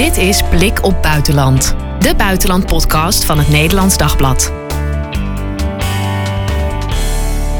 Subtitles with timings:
[0.00, 4.52] Dit is Blik op Buitenland, de buitenlandpodcast van het Nederlands Dagblad.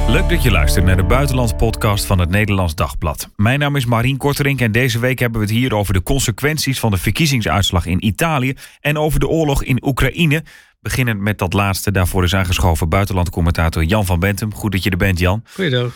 [0.09, 3.29] Leuk dat je luistert naar de buitenlandpodcast van het Nederlands Dagblad.
[3.37, 6.81] Mijn naam is Marien Korterink en deze week hebben we het hier over de consequenties
[6.81, 10.45] van de verkiezingsuitslag in Italië en over de oorlog in Oekraïne.
[10.81, 14.54] Beginnend met dat laatste, daarvoor is aangeschoven buitenlandcommentator Jan van Bentum.
[14.54, 15.45] Goed dat je er bent, Jan.
[15.54, 15.93] Goeiedag.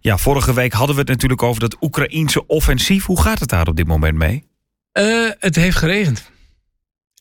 [0.00, 3.04] Ja, vorige week hadden we het natuurlijk over dat Oekraïense offensief.
[3.04, 4.47] Hoe gaat het daar op dit moment mee?
[4.98, 6.30] Uh, het heeft geregend.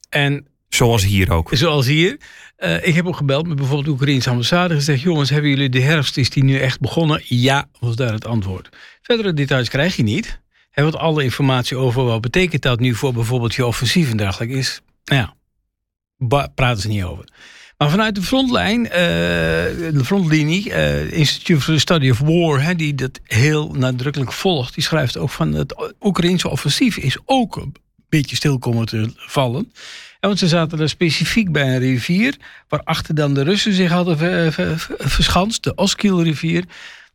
[0.09, 1.49] En Zoals hier ook.
[1.51, 2.17] Zoals hier.
[2.57, 4.73] Uh, ik heb ook gebeld met bijvoorbeeld de Oekraïnse ambassade.
[4.73, 7.21] Gezegd, jongens, hebben jullie de herfst, is die nu echt begonnen?
[7.23, 8.69] Ja, was daar het antwoord.
[9.01, 10.39] Verdere details krijg je niet.
[10.73, 14.81] Want alle informatie over wat betekent dat nu voor bijvoorbeeld je offensief en dergelijke is.
[15.05, 15.27] Nou
[16.27, 17.25] ja, praten ze niet over.
[17.77, 22.95] Maar vanuit de frontlijn, uh, de frontlinie, uh, Institute for the Study of War, die
[22.95, 27.75] dat heel nadrukkelijk volgt, die schrijft ook van het Oekraïnse offensief is ook een
[28.09, 29.71] beetje stil komen te vallen.
[30.19, 32.35] En want ze zaten er specifiek bij een rivier,
[32.67, 34.17] waarachter dan de Russen zich hadden
[34.97, 36.63] verschanst, de Oskil-rivier.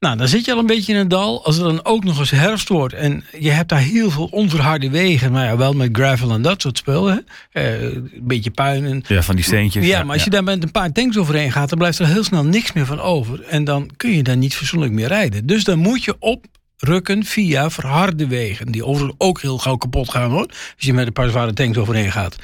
[0.03, 1.45] Nou, dan zit je al een beetje in een dal.
[1.45, 4.91] Als er dan ook nog eens herfst wordt en je hebt daar heel veel onverharde
[4.91, 7.27] wegen, maar ja, wel met gravel en dat soort spullen.
[7.53, 8.85] Eh, een beetje puin.
[8.85, 9.87] En, ja, van die steentjes.
[9.87, 12.25] Ja, maar als je daar met een paar tanks overheen gaat, dan blijft er heel
[12.25, 13.43] snel niks meer van over.
[13.43, 15.47] En dan kun je daar niet fatsoenlijk meer rijden.
[15.47, 16.47] Dus dan moet je op
[16.79, 18.73] rukken via verharde wegen.
[18.73, 20.47] Die overigens ook heel gauw kapot gaan hoor.
[20.47, 22.37] Als je met een paar zware tanks overheen gaat.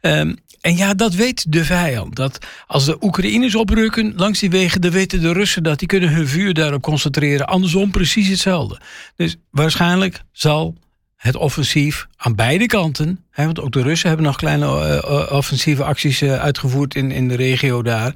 [0.00, 2.16] Um, en ja, dat weet de vijand.
[2.16, 5.78] Dat als de Oekraïners oprukken langs die wegen, dan weten de Russen dat.
[5.78, 7.46] Die kunnen hun vuur daarop concentreren.
[7.46, 8.80] Andersom precies hetzelfde.
[9.16, 10.74] Dus waarschijnlijk zal
[11.16, 13.24] het offensief aan beide kanten.
[13.30, 17.28] Hè, want ook de Russen hebben nog kleine uh, offensieve acties uh, uitgevoerd in, in
[17.28, 18.14] de regio daar.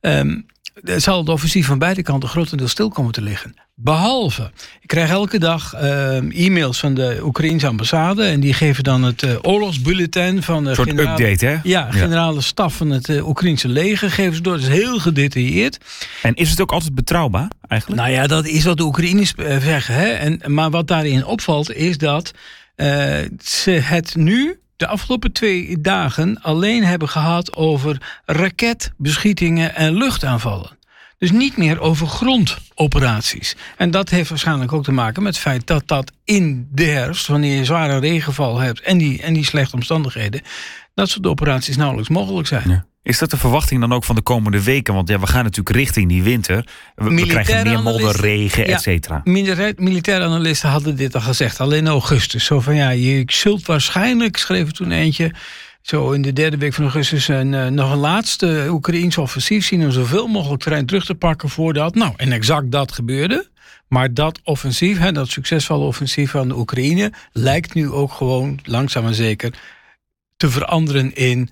[0.00, 0.46] Um,
[0.82, 3.54] zal het offensief van beide kanten grotendeels stil komen te liggen.
[3.74, 4.50] Behalve,
[4.80, 8.24] ik krijg elke dag uh, e-mails van de Oekraïnse ambassade.
[8.24, 11.58] En die geven dan het uh, oorlogsbulletin van de Een soort generale, update, hè?
[11.62, 12.40] Ja, generale ja.
[12.40, 14.10] staf van het uh, Oekraïnse leger.
[14.10, 14.52] Geven ze door.
[14.52, 15.78] Dat is heel gedetailleerd.
[16.22, 18.02] En is het ook altijd betrouwbaar eigenlijk?
[18.02, 19.94] Nou ja, dat is wat de Oekraïners zeggen.
[19.94, 20.08] Hè?
[20.08, 22.32] En, maar wat daarin opvalt is dat
[23.42, 30.78] ze het nu de afgelopen twee dagen alleen hebben gehad over raketbeschietingen en luchtaanvallen.
[31.18, 33.56] Dus niet meer over grondoperaties.
[33.76, 37.26] En dat heeft waarschijnlijk ook te maken met het feit dat dat in de herfst,
[37.26, 40.42] wanneer je zware regenval hebt en die, en die slechte omstandigheden,
[40.94, 42.84] dat soort operaties nauwelijks mogelijk zijn.
[43.02, 44.94] Is dat de verwachting dan ook van de komende weken?
[44.94, 46.66] Want ja, we gaan natuurlijk richting die winter.
[46.94, 49.20] We, we krijgen meer modder, regen, ja, et cetera.
[49.76, 52.44] Militaire analisten hadden dit al gezegd, al in augustus.
[52.44, 55.34] Zo van ja, je zult waarschijnlijk, schreef toen eentje,
[55.82, 59.84] zo in de derde week van augustus een, uh, nog een laatste Oekraïns offensief zien
[59.84, 61.94] om zoveel mogelijk terrein terug te pakken voordat.
[61.94, 63.48] Nou, en exact dat gebeurde.
[63.88, 69.02] Maar dat offensief, hè, dat succesvolle offensief van de Oekraïne, lijkt nu ook gewoon langzaam
[69.02, 69.52] maar zeker
[70.36, 71.50] te veranderen in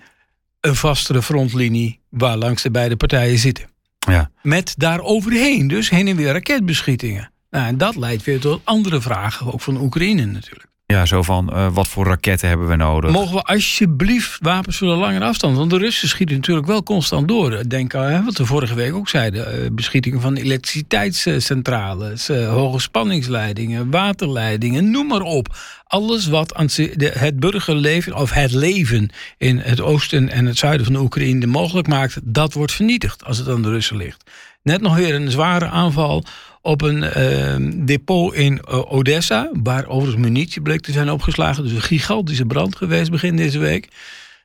[0.61, 3.65] een vastere frontlinie waar langs de beide partijen zitten.
[3.99, 4.31] Ja.
[4.43, 7.31] Met daaroverheen dus heen en weer raketbeschietingen.
[7.51, 10.68] Nou, en dat leidt weer tot andere vragen, ook van Oekraïne natuurlijk.
[10.93, 13.11] Ja, zo van uh, wat voor raketten hebben we nodig?
[13.11, 15.57] Mogen we alsjeblieft wapens voor de langere afstand?
[15.57, 17.69] Want de Russen schieten natuurlijk wel constant door.
[17.69, 23.91] Denk aan wat we vorige week ook zeiden: uh, beschietingen van elektriciteitscentrales, uh, hoge spanningsleidingen,
[23.91, 25.57] waterleidingen, noem maar op.
[25.87, 26.69] Alles wat aan
[26.99, 31.87] het burgerleven of het leven in het oosten en het zuiden van de Oekraïne mogelijk
[31.87, 34.31] maakt, dat wordt vernietigd als het aan de Russen ligt.
[34.63, 36.25] Net nog weer een zware aanval
[36.63, 41.63] op een uh, depot in uh, Odessa, waar overigens munitie bleek te zijn opgeslagen.
[41.63, 43.89] Dus een gigantische brand geweest begin deze week.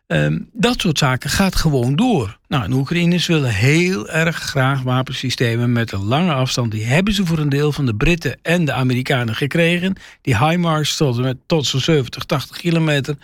[0.07, 2.37] Um, dat soort zaken gaat gewoon door.
[2.47, 6.71] Nou, de Oekraïners willen heel erg graag wapensystemen met een lange afstand.
[6.71, 9.95] Die hebben ze voor een deel van de Britten en de Amerikanen gekregen.
[10.21, 13.15] Die HIMARS tot, met, tot zo'n 70, 80 kilometer.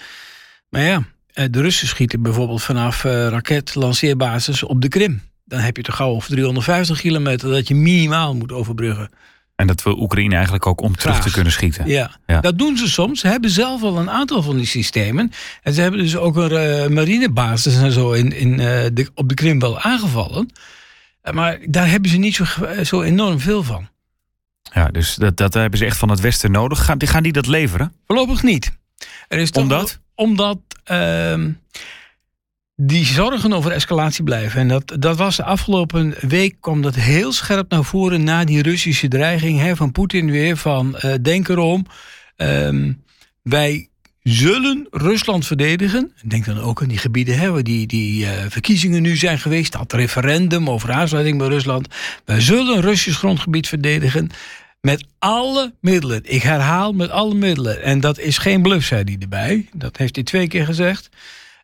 [0.70, 5.78] Maar ja, eh, de Russen schieten bijvoorbeeld vanaf uh, raketlanceerbasis op de Krim dan heb
[5.78, 9.10] je toch gauw over 350 kilometer dat je minimaal moet overbruggen.
[9.56, 11.88] En dat wil Oekraïne eigenlijk ook om terug te kunnen schieten.
[11.88, 12.12] Ja.
[12.28, 12.42] ja.
[12.42, 13.20] dat doen ze soms.
[13.20, 15.32] Ze hebben zelf al een aantal van die systemen.
[15.64, 18.58] En ze hebben dus ook een uh, marinebasis en zo in, in, uh,
[18.94, 20.50] de, op de Krim wel aangevallen.
[21.32, 22.46] Maar daar hebben ze niet zo,
[22.84, 23.90] zo enorm veel van.
[24.74, 26.86] Ja, dus dat, dat hebben ze echt van het Westen nodig.
[26.86, 27.94] Gaan, gaan die dat leveren?
[28.06, 28.72] Voorlopig niet.
[29.28, 30.00] Er is omdat?
[30.16, 30.60] Omdat...
[32.82, 34.60] Die zorgen over escalatie blijven.
[34.60, 38.62] En dat, dat was de afgelopen week, kwam dat heel scherp naar voren na die
[38.62, 40.58] Russische dreiging hè, van Poetin weer.
[40.58, 41.86] Van uh, denk erom,
[42.38, 43.04] um,
[43.42, 43.90] wij
[44.24, 46.12] zullen Rusland verdedigen.
[46.24, 49.72] Denk dan ook aan die gebieden hè, waar die, die uh, verkiezingen nu zijn geweest.
[49.72, 51.88] Dat referendum over aansluiting bij Rusland.
[52.26, 54.30] Wij zullen Russisch grondgebied verdedigen.
[54.82, 56.22] Met alle middelen.
[56.24, 57.84] Ik herhaal met alle middelen.
[57.84, 59.68] En dat is geen bluff, zei hij erbij.
[59.74, 61.10] Dat heeft hij twee keer gezegd.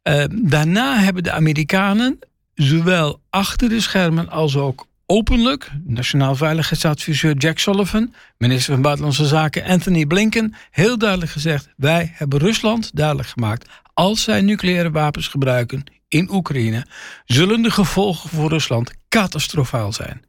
[0.08, 2.20] Uh, daarna hebben de Amerikanen,
[2.54, 9.64] zowel achter de schermen als ook openlijk, Nationaal Veiligheidsadviseur Jack Sullivan, minister van Buitenlandse Zaken
[9.64, 13.70] Anthony Blinken, heel duidelijk gezegd: wij hebben Rusland duidelijk gemaakt.
[13.94, 16.86] Als zij nucleaire wapens gebruiken in Oekraïne,
[17.26, 20.22] zullen de gevolgen voor Rusland catastrofaal zijn.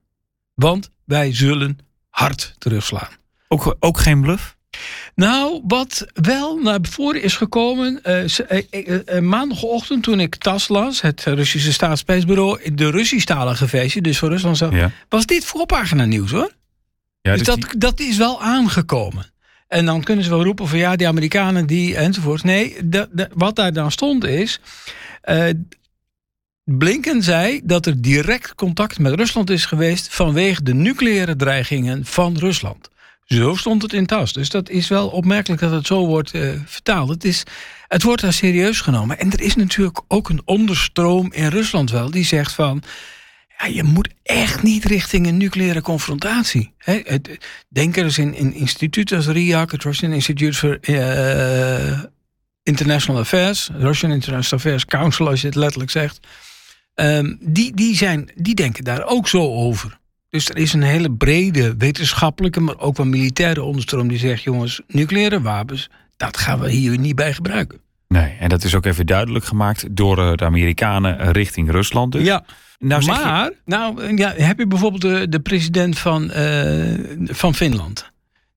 [0.54, 1.78] Want wij zullen
[2.10, 3.10] hard terugslaan.
[3.48, 4.55] Ook, ook geen bluff?
[5.14, 8.00] Nou, wat wel naar voren is gekomen.
[8.04, 14.56] Uh, maandagochtend toen ik TAS las, het Russische staatspersbureau, de Russisch-talige versie, dus voor Rusland
[14.56, 14.70] zo,
[15.08, 16.52] was dit voorpagina nieuws hoor.
[17.22, 19.32] Ja, dus, dus dat, dat is wel aangekomen.
[19.68, 22.44] En dan kunnen ze wel roepen van ja, die Amerikanen die enzovoort.
[22.44, 22.76] Nee,
[23.34, 24.60] wat daar dan stond is.
[26.64, 32.36] Blinken zei dat er direct contact met Rusland is geweest vanwege de nucleaire dreigingen van
[32.38, 32.88] Rusland.
[33.26, 34.32] Zo stond het in tas.
[34.32, 37.08] Dus dat is wel opmerkelijk dat het zo wordt uh, vertaald.
[37.08, 37.42] Het, is,
[37.88, 39.18] het wordt daar serieus genomen.
[39.18, 42.82] En er is natuurlijk ook een onderstroom in Rusland wel die zegt van.
[43.58, 46.74] Ja, je moet echt niet richting een nucleaire confrontatie.
[47.68, 52.02] denk er eens in, in instituten als RIAC, het Russian Institute for uh,
[52.62, 56.26] International Affairs, Russian International Affairs Council, als je het letterlijk zegt.
[56.94, 59.98] Um, die, die, zijn, die denken daar ook zo over.
[60.30, 64.80] Dus er is een hele brede wetenschappelijke, maar ook wel militaire onderstroom die zegt: jongens,
[64.86, 67.80] nucleaire wapens, dat gaan we hier niet bij gebruiken.
[68.08, 72.12] Nee, en dat is ook even duidelijk gemaakt door eh, de Amerikanen richting Rusland.
[72.12, 72.22] Dus.
[72.22, 72.44] Ja.
[72.78, 73.56] Nou, maar, je...
[73.64, 76.94] nou, ja, heb je bijvoorbeeld de, de president van, uh,
[77.24, 78.10] van Finland,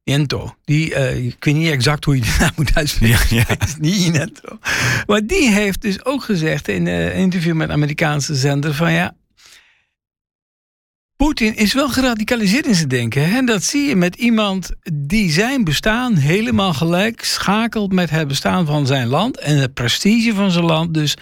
[0.04, 0.56] Jento.
[0.66, 3.36] Die, uh, ik weet niet exact hoe je die naam moet uitspreken.
[3.36, 3.56] Ja, ja.
[3.80, 4.60] niet Jento.
[5.08, 9.16] Maar die heeft dus ook gezegd in een interview met Amerikaanse zender: van ja,
[11.24, 13.24] Poetin is wel geradicaliseerd in zijn denken.
[13.24, 18.66] En dat zie je met iemand die zijn bestaan helemaal gelijk schakelt met het bestaan
[18.66, 20.94] van zijn land en het prestige van zijn land.
[20.94, 21.16] Dus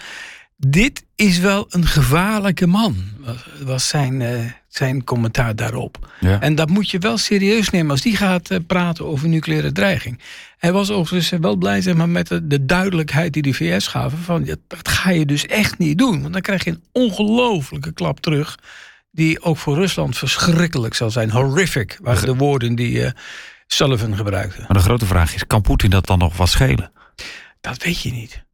[0.56, 2.96] dit is wel een gevaarlijke man,
[3.64, 4.28] was zijn, uh,
[4.68, 6.12] zijn commentaar daarop.
[6.20, 6.40] Ja.
[6.40, 10.20] En dat moet je wel serieus nemen als die gaat uh, praten over nucleaire dreiging.
[10.58, 14.18] Hij was overigens wel blij zeg maar, met de, de duidelijkheid die de VS gaven:
[14.18, 18.20] van dat ga je dus echt niet doen, want dan krijg je een ongelofelijke klap
[18.20, 18.58] terug
[19.10, 21.30] die ook voor Rusland verschrikkelijk zal zijn.
[21.30, 23.10] Horrific waren de woorden die uh,
[23.66, 24.60] Sullivan gebruikte.
[24.60, 26.92] Maar de grote vraag is, kan Poetin dat dan nog wat schelen?
[27.60, 28.44] Dat weet je niet.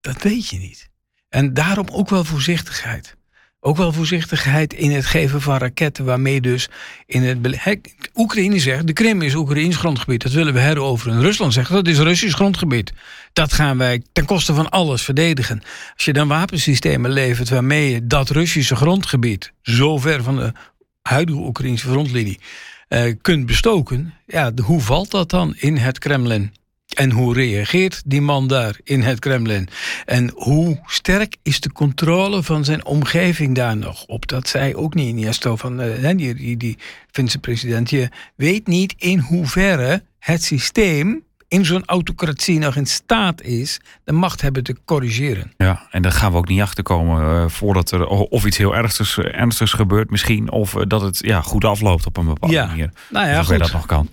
[0.00, 0.90] Dat weet je niet.
[1.28, 3.16] En daarom ook wel voorzichtigheid.
[3.62, 6.68] Ook wel voorzichtigheid in het geven van raketten, waarmee dus
[7.06, 7.38] in het.
[8.14, 11.20] Oekraïne zegt: de Krim is Oekraïns grondgebied, dat willen we heroveren.
[11.20, 12.92] Rusland zegt: dat is Russisch grondgebied.
[13.32, 15.62] Dat gaan wij ten koste van alles verdedigen.
[15.94, 20.52] Als je dan wapensystemen levert waarmee je dat Russische grondgebied, zo ver van de
[21.02, 22.38] huidige Oekraïnse frontlinie,
[22.88, 26.52] eh, kunt bestoken, ja, hoe valt dat dan in het Kremlin?
[27.00, 29.68] En hoe reageert die man daar in het Kremlin?
[30.04, 34.26] En hoe sterk is de controle van zijn omgeving daar nog op?
[34.26, 36.78] Dat zei ook niet Iniesta van uh, die, die, die
[37.10, 37.90] Finse president.
[37.90, 44.12] Je weet niet in hoeverre het systeem in zo'n autocratie nog in staat is de
[44.12, 45.52] macht hebben te corrigeren.
[45.56, 48.74] Ja, en daar gaan we ook niet achter komen uh, voordat er of iets heel
[48.74, 52.54] ernstigs, eh, ernstigs gebeurt misschien, of uh, dat het ja, goed afloopt op een bepaalde
[52.54, 52.66] ja.
[52.66, 52.90] manier.
[53.08, 53.58] Nou ja, goed.
[53.58, 54.08] dat nog kan.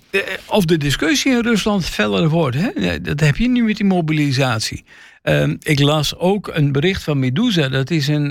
[0.46, 2.56] Of de discussie in Rusland feller wordt.
[2.56, 3.00] Hè?
[3.00, 4.84] Dat heb je nu met die mobilisatie.
[5.22, 7.68] Uh, ik las ook een bericht van Medusa.
[7.68, 8.28] Dat is een,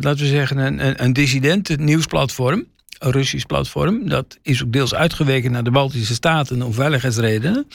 [0.00, 2.64] laten we zeggen, een, een, een dissident nieuwsplatform
[2.98, 4.08] Russisch platform.
[4.08, 7.66] Dat is ook deels uitgeweken naar de Baltische Staten om veiligheidsredenen.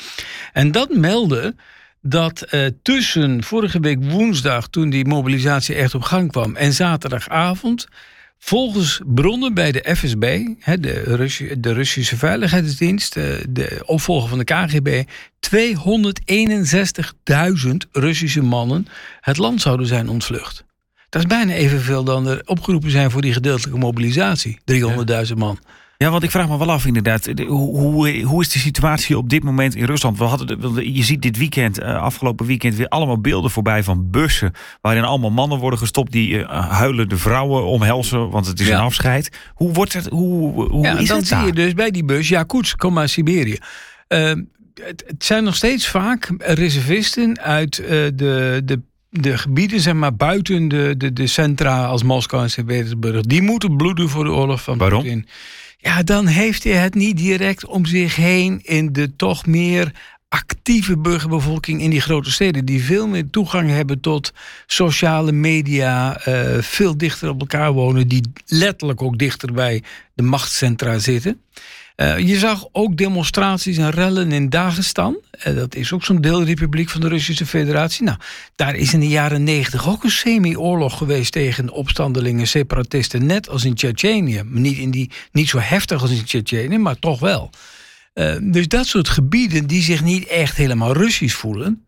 [0.54, 1.56] En dat meldde
[2.02, 7.88] dat eh, tussen vorige week woensdag, toen die mobilisatie echt op gang kwam, en zaterdagavond,
[8.40, 11.04] volgens bronnen bij de FSB, hè, de,
[11.60, 15.04] de, Russische Veiligheidsdienst, de, eh, de opvolger van de KGB,
[15.40, 18.88] 261.000 Russische mannen
[19.20, 20.64] het land zouden zijn ontvlucht.
[21.12, 24.60] Dat is bijna evenveel dan er opgeroepen zijn voor die gedeeltelijke mobilisatie.
[25.28, 25.60] 300.000 man.
[25.98, 27.26] Ja, want ik vraag me wel af inderdaad.
[27.26, 30.18] Hoe, hoe, hoe, is de situatie op dit moment in Rusland?
[30.18, 34.52] We hadden, je ziet dit weekend, uh, afgelopen weekend, weer allemaal beelden voorbij van bussen.
[34.82, 38.30] Waarin allemaal mannen worden gestopt die uh, huilende vrouwen omhelzen.
[38.30, 39.30] Want het is een afscheid.
[39.54, 40.08] Hoe wordt het?
[40.08, 42.94] Hoe, hoe ja, is dan het zie je dus bij die bus, ja, koets, kom
[42.94, 43.58] maar Siberië.
[44.08, 44.32] Uh,
[44.84, 50.68] het, het, zijn nog steeds vaak reservisten uit de, de de gebieden zeg maar, buiten
[50.68, 53.22] de, de, de centra als Moskou en Sint-Petersburg...
[53.22, 55.02] die moeten bloeden voor de oorlog van Waarom?
[55.02, 55.28] Putin.
[55.78, 59.92] Ja, dan heeft hij het niet direct om zich heen in de toch meer
[60.28, 62.66] actieve burgerbevolking in die grote steden...
[62.66, 64.34] die veel meer toegang hebben tot
[64.66, 66.28] sociale media...
[66.28, 68.08] Uh, veel dichter op elkaar wonen...
[68.08, 71.42] die letterlijk ook dichter bij de machtscentra zitten...
[71.96, 75.18] Uh, je zag ook demonstraties en rellen in Dagestan.
[75.48, 78.04] Uh, dat is ook zo'n deelrepubliek van de Russische Federatie.
[78.04, 78.18] Nou,
[78.56, 83.66] daar is in de jaren negentig ook een semi-oorlog geweest tegen opstandelingen, separatisten, net als
[83.66, 84.42] in Tsjetsjenië.
[84.46, 87.50] Niet, in die, niet zo heftig als in Tsjetsjenië, maar toch wel.
[88.14, 91.86] Uh, dus dat soort gebieden die zich niet echt helemaal Russisch voelen,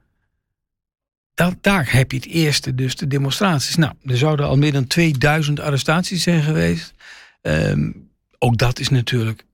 [1.33, 3.75] dat, daar heb je het eerste, dus de demonstraties.
[3.75, 6.93] Nou, er zouden al meer dan 2000 arrestaties zijn geweest.
[7.41, 9.45] Um, ook dat is natuurlijk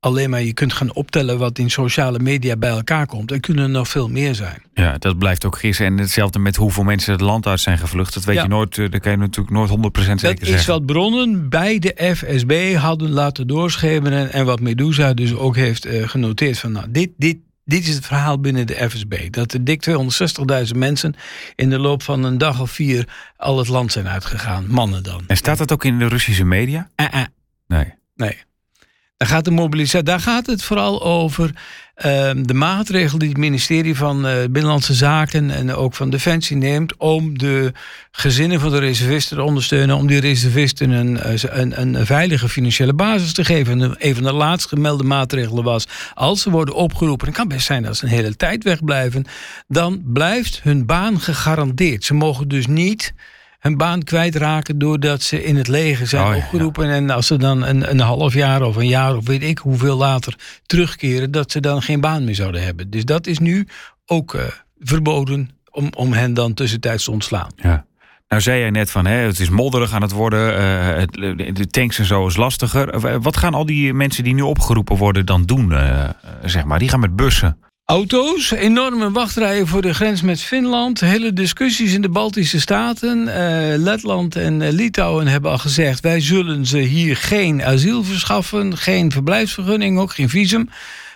[0.00, 3.30] alleen maar je kunt gaan optellen wat in sociale media bij elkaar komt.
[3.30, 4.62] Er kunnen er nog veel meer zijn.
[4.74, 5.86] Ja, dat blijft ook gissen.
[5.86, 8.14] En hetzelfde met hoeveel mensen het land uit zijn gevlucht.
[8.14, 10.46] Dat weet je nooit, eh, dat kan je natuurlijk nooit 100% zeker zeggen.
[10.46, 14.32] Dat is wat bronnen bij de FSB hadden laten doorschemeren.
[14.32, 16.58] En wat Medusa dus ook heeft uh, genoteerd.
[16.58, 19.30] Van nou, dit, dit, dit is het verhaal binnen de FSB.
[19.30, 21.14] Dat er dik 260.000 mensen
[21.54, 24.64] in de loop van een dag of vier al het land zijn uitgegaan.
[24.68, 25.24] Mannen dan.
[25.26, 26.90] En staat dat ook in de Russische media?
[26.96, 27.22] Uh -uh.
[27.66, 27.94] Nee.
[28.14, 28.48] Nee.
[29.20, 33.96] Daar gaat, de mobilisatie, daar gaat het vooral over uh, de maatregelen die het ministerie
[33.96, 37.72] van uh, Binnenlandse Zaken en ook van Defensie neemt om de
[38.10, 42.94] gezinnen van de reservisten te ondersteunen, om die reservisten een, eh, een, een veilige financiële
[42.94, 43.82] basis te geven.
[43.82, 47.66] En een van de laatst gemelde maatregelen was, als ze worden opgeroepen, het kan best
[47.66, 49.24] zijn dat ze een hele tijd wegblijven,
[49.68, 52.04] dan blijft hun baan gegarandeerd.
[52.04, 53.12] Ze mogen dus niet
[53.60, 56.90] hun baan kwijtraken doordat ze in het leger zijn oh, opgeroepen.
[56.90, 59.96] En als ze dan een, een half jaar of een jaar of weet ik hoeveel
[59.96, 60.34] later
[60.66, 62.90] terugkeren, dat ze dan geen baan meer zouden hebben.
[62.90, 63.66] Dus dat is nu
[64.06, 64.42] ook uh,
[64.78, 67.50] verboden om, om hen dan tussentijds te ontslaan.
[67.56, 67.84] Ja.
[68.28, 71.12] Nou zei jij net van hè, het is modderig aan het worden, uh, het,
[71.56, 73.20] de tanks en zo is lastiger.
[73.20, 75.70] Wat gaan al die mensen die nu opgeroepen worden dan doen?
[75.70, 76.08] Uh,
[76.44, 76.78] zeg maar?
[76.78, 77.58] Die gaan met bussen
[77.90, 83.18] auto's, enorme wachtrijen voor de grens met Finland, hele discussies in de Baltische Staten.
[83.18, 83.34] Uh,
[83.76, 89.12] Letland en uh, Litouwen hebben al gezegd: wij zullen ze hier geen asiel verschaffen, geen
[89.12, 90.68] verblijfsvergunning, ook geen visum.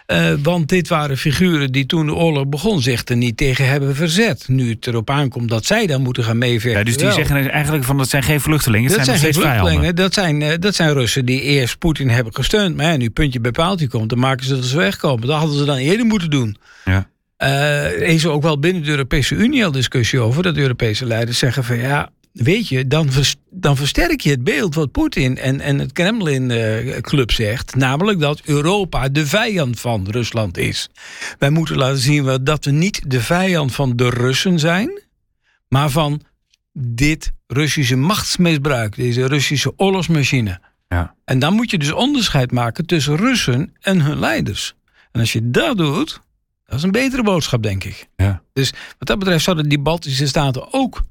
[0.06, 3.94] Uh, want dit waren figuren die toen de oorlog begon zich er niet tegen hebben
[3.94, 4.48] verzet.
[4.48, 6.78] Nu het erop aankomt dat zij dan moeten gaan meewerken.
[6.78, 9.96] Ja, dus die zeggen eigenlijk van dat zijn geen vluchtelingen, dat zijn, geen vluchtelingen.
[9.96, 12.76] Dat zijn, uh, dat zijn Russen die eerst Poetin hebben gesteund.
[12.76, 15.26] Maar ja, nu puntje bij paaltje komt, dan maken ze dat ze wegkomen.
[15.26, 16.56] Dat hadden ze dan eerder moeten doen.
[16.84, 17.08] Ja.
[17.38, 21.06] Uh, er is ook wel binnen de Europese Unie al discussie over dat de Europese
[21.06, 23.08] leiders zeggen van ja, weet je, dan,
[23.50, 27.74] dan versterk je het beeld wat Poetin en, en het Kremlin-club zegt.
[27.74, 30.88] Namelijk dat Europa de vijand van Rusland is.
[31.38, 35.02] Wij moeten laten zien dat we niet de vijand van de Russen zijn,
[35.68, 36.22] maar van
[36.72, 40.60] dit Russische machtsmisbruik, deze Russische oorlogsmachine.
[40.88, 41.14] Ja.
[41.24, 44.74] En dan moet je dus onderscheid maken tussen Russen en hun leiders.
[45.12, 46.20] En als je dat doet,
[46.66, 48.08] dat is een betere boodschap, denk ik.
[48.16, 48.42] Ja.
[48.52, 51.02] Dus wat dat betreft zouden die Baltische staten ook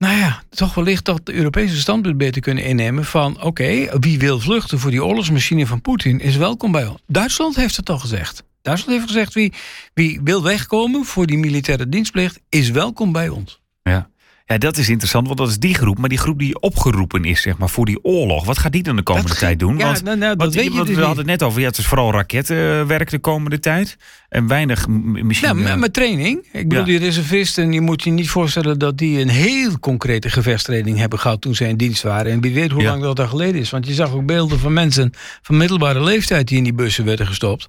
[0.00, 4.40] nou ja, toch wellicht dat de Europese standpunt beter kunnen innemen van oké, wie wil
[4.40, 7.00] vluchten voor die oorlogsmachine van Poetin is welkom bij ons.
[7.06, 8.44] Duitsland heeft het al gezegd.
[8.62, 9.52] Duitsland heeft gezegd wie,
[9.94, 13.60] wie wil wegkomen voor die militaire dienstplicht is welkom bij ons.
[13.82, 14.10] Ja.
[14.50, 15.98] Ja, dat is interessant, want dat is die groep.
[15.98, 18.44] Maar die groep die opgeroepen is, zeg maar, voor die oorlog.
[18.44, 19.78] Wat gaat die dan de komende tijd doen?
[19.78, 22.12] Ja, want, nou, nou, je dus We hadden het net over, ja, het is vooral
[22.12, 23.96] rakettenwerk de komende tijd.
[24.28, 25.58] En weinig misschien...
[25.58, 26.48] Ja, met, training.
[26.52, 28.78] Ik bedoel, die reservisten, je moet je niet voorstellen...
[28.78, 31.40] dat die een heel concrete gevechtstraining hebben gehad...
[31.40, 32.32] toen zij in dienst waren.
[32.32, 33.70] En wie weet hoe lang dat al geleden is.
[33.70, 36.48] Want je zag ook beelden van mensen van middelbare leeftijd...
[36.48, 37.68] die in die bussen werden gestopt.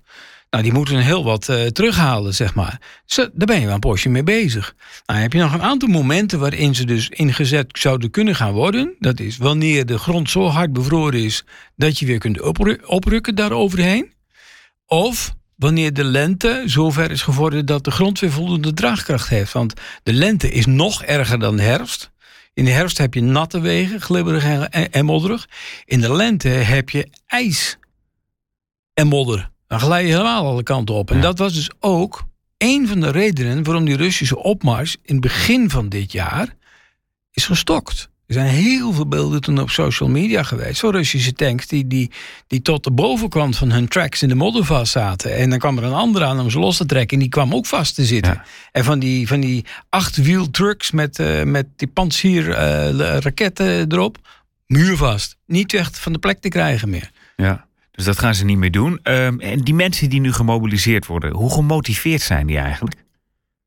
[0.52, 2.82] Nou, die moeten heel wat uh, terughalen, zeg maar.
[3.06, 4.76] Daar ben je wel een postje mee bezig.
[5.06, 8.96] Nou, heb je nog een aantal momenten waarin ze dus ingezet zouden kunnen gaan worden.
[9.00, 11.44] Dat is wanneer de grond zo hard bevroren is
[11.76, 12.42] dat je weer kunt
[12.86, 14.14] oprukken daaroverheen.
[14.86, 19.52] Of wanneer de lente zover is geworden dat de grond weer voldoende draagkracht heeft.
[19.52, 22.12] Want de lente is nog erger dan de herfst.
[22.54, 25.50] In de herfst heb je natte wegen, glibberig en modderig.
[25.86, 27.78] In de lente heb je ijs
[28.94, 29.50] en modder.
[29.72, 31.12] Dan glij je helemaal alle kanten op.
[31.12, 32.24] En dat was dus ook
[32.58, 36.56] een van de redenen waarom die Russische opmars in het begin van dit jaar
[37.32, 38.10] is gestokt.
[38.28, 42.12] Er zijn heel veel beelden toen op social media geweest van Russische tanks die, die,
[42.48, 45.36] die tot de bovenkant van hun tracks in de modder vast zaten.
[45.36, 47.54] En dan kwam er een ander aan om ze los te trekken en die kwam
[47.54, 48.42] ook vast te zitten.
[48.72, 54.18] En van die, van die achtwiel trucks met, uh, met die pantsier uh, raketten erop,
[54.68, 55.38] muurvast.
[55.46, 57.12] Niet echt van de plek te krijgen meer.
[57.36, 57.70] Ja.
[57.92, 59.00] Dus dat gaan ze niet meer doen.
[59.04, 62.96] Um, en die mensen die nu gemobiliseerd worden, hoe gemotiveerd zijn die eigenlijk?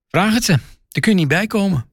[0.08, 0.52] Vraag het ze.
[0.88, 1.86] Daar kun je niet bij komen.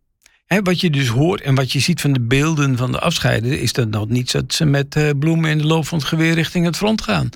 [0.47, 3.73] wat je dus hoort en wat je ziet van de beelden van de afscheiden, is
[3.73, 6.65] dat nog niet dat ze met uh, bloemen in de loop van het geweer richting
[6.65, 7.29] het front gaan.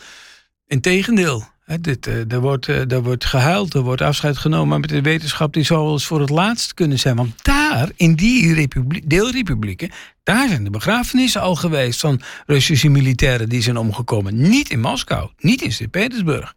[0.67, 1.53] Integendeel.
[1.81, 4.67] Dit, eh, er, wordt, eh, er wordt gehuild, er wordt afscheid genomen.
[4.67, 7.15] Maar met de wetenschap die zou wel eens voor het laatst kunnen zijn.
[7.15, 9.91] Want daar, in die republiek, deelrepublieken,
[10.23, 14.49] daar zijn de begrafenissen al geweest van Russische militairen die zijn omgekomen.
[14.49, 16.53] Niet in Moskou, niet in Sint-Petersburg.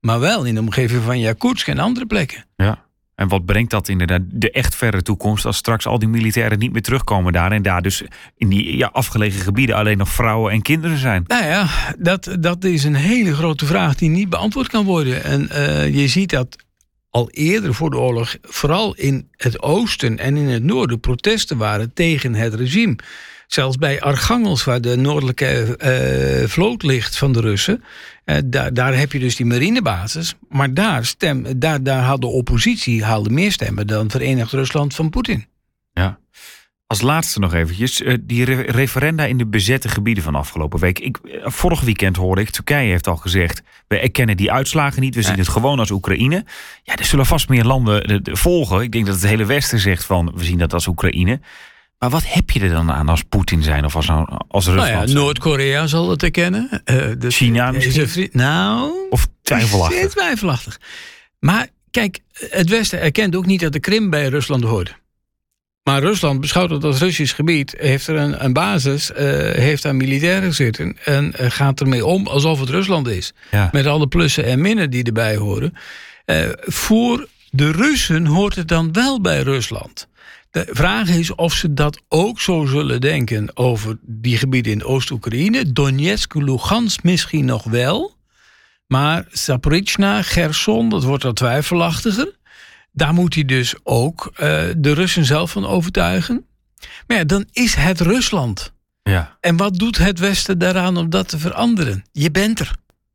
[0.00, 2.44] Maar wel in de omgeving van Yakutsk en andere plekken.
[2.56, 2.84] Ja.
[3.22, 6.72] En wat brengt dat inderdaad de echt verre toekomst als straks al die militairen niet
[6.72, 8.02] meer terugkomen daar en daar dus
[8.36, 11.24] in die ja, afgelegen gebieden alleen nog vrouwen en kinderen zijn?
[11.26, 15.24] Nou ja, dat, dat is een hele grote vraag die niet beantwoord kan worden.
[15.24, 16.56] En eh, je ziet dat
[17.10, 21.92] al eerder voor de oorlog, vooral in het oosten en in het noorden, protesten waren
[21.94, 22.96] tegen het regime.
[23.52, 27.84] Zelfs bij Archangels, waar de noordelijke eh, vloot ligt van de Russen,
[28.24, 30.34] eh, daar, daar heb je dus die marinebasis.
[30.48, 35.10] Maar daar, stem, daar, daar had de oppositie haalde meer stemmen dan Verenigd Rusland van
[35.10, 35.46] Poetin.
[35.92, 36.18] Ja.
[36.86, 40.98] Als laatste nog eventjes, eh, die re- referenda in de bezette gebieden van afgelopen week.
[40.98, 45.22] Ik, vorig weekend hoorde ik, Turkije heeft al gezegd, we erkennen die uitslagen niet, we
[45.22, 46.44] zien het gewoon als Oekraïne.
[46.82, 48.80] Ja, er zullen vast meer landen de- de- volgen.
[48.80, 51.40] Ik denk dat het hele Westen zegt van, we zien dat als Oekraïne.
[52.02, 54.08] Maar wat heb je er dan aan als Poetin zijn of als,
[54.48, 55.16] als Nou Rusland ja, zijn?
[55.16, 56.82] Noord-Korea zal het erkennen.
[56.84, 58.08] Eh, dus China misschien?
[58.08, 60.10] vriend- nou, Of twijfelachtig?
[60.10, 60.80] Twijfelachtig.
[61.38, 64.94] Maar kijk, het Westen erkent ook niet dat de Krim bij Rusland hoort.
[65.82, 69.96] Maar Rusland beschouwt het als Russisch gebied, heeft er een, een basis, eh, heeft daar
[69.96, 73.32] militairen zitten en eh, gaat ermee om alsof het Rusland is.
[73.50, 73.68] Ja.
[73.72, 75.74] Met alle plussen en minnen die erbij horen.
[76.60, 80.08] Voor de Russen hoort het dan wel bij Rusland.
[80.52, 85.72] De vraag is of ze dat ook zo zullen denken over die gebieden in Oost-Oekraïne.
[85.72, 88.16] Donetsk, Lugansk misschien nog wel.
[88.86, 92.36] Maar Zaporizhzhia, Gerson, dat wordt al twijfelachtiger.
[92.92, 96.44] Daar moet hij dus ook eh, de Russen zelf van overtuigen.
[97.06, 98.72] Maar ja, dan is het Rusland.
[99.02, 99.36] Ja.
[99.40, 102.04] En wat doet het Westen daaraan om dat te veranderen?
[102.12, 102.72] Je bent er.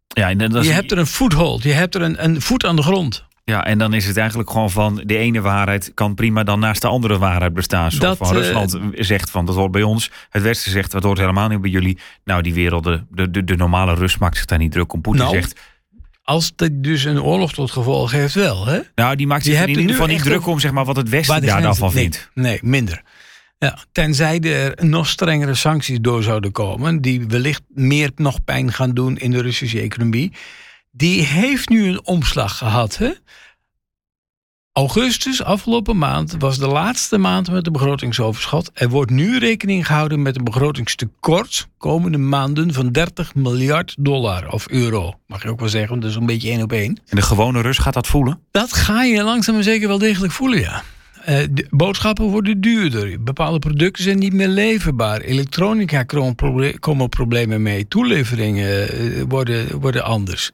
[0.07, 1.63] Ja, dat is- Je hebt er een foothold.
[1.63, 3.25] Je hebt er een, een voet aan de grond.
[3.49, 6.81] Ja, en dan is het eigenlijk gewoon van de ene waarheid kan prima dan naast
[6.81, 7.91] de andere waarheid bestaan.
[7.91, 10.11] Zo Dat, van eh, Rusland zegt van dat hoort bij ons.
[10.29, 11.97] Het Westen zegt dat hoort helemaal niet bij jullie.
[12.23, 15.01] Nou, die wereld, de, de, de, normale Rus maakt zich daar niet druk om.
[15.01, 15.59] Poetin Nou, zegt,
[16.23, 18.65] Als dit dus een oorlog tot gevolg heeft, wel.
[18.65, 18.79] Hè?
[18.95, 21.09] nou, die maakt zich in er ieder geval niet druk om zeg maar, wat het
[21.09, 22.29] Westen daar dan van nee, vindt.
[22.33, 23.01] Nee, minder.
[23.57, 28.91] Ja, tenzij er nog strengere sancties door zouden komen, die wellicht meer nog pijn gaan
[28.91, 30.31] doen in de Russische economie.
[30.97, 32.97] Die heeft nu een omslag gehad.
[32.97, 33.11] Hè?
[34.71, 38.71] Augustus, afgelopen maand, was de laatste maand met een begrotingsoverschot.
[38.73, 44.69] Er wordt nu rekening gehouden met een begrotingstekort komende maanden van 30 miljard dollar of
[44.69, 45.13] euro.
[45.27, 47.01] Mag je ook wel zeggen, want dat is een beetje één op één.
[47.07, 48.39] En de gewone Rus gaat dat voelen?
[48.51, 50.83] Dat ga je langzaam maar zeker wel degelijk voelen, ja.
[51.25, 53.23] Eh, de boodschappen worden duurder.
[53.23, 55.21] Bepaalde producten zijn niet meer leverbaar.
[55.21, 56.03] Elektronica
[56.79, 57.87] komen problemen mee.
[57.87, 60.51] Toeleveringen eh, worden, worden anders.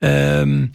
[0.00, 0.66] Ehm,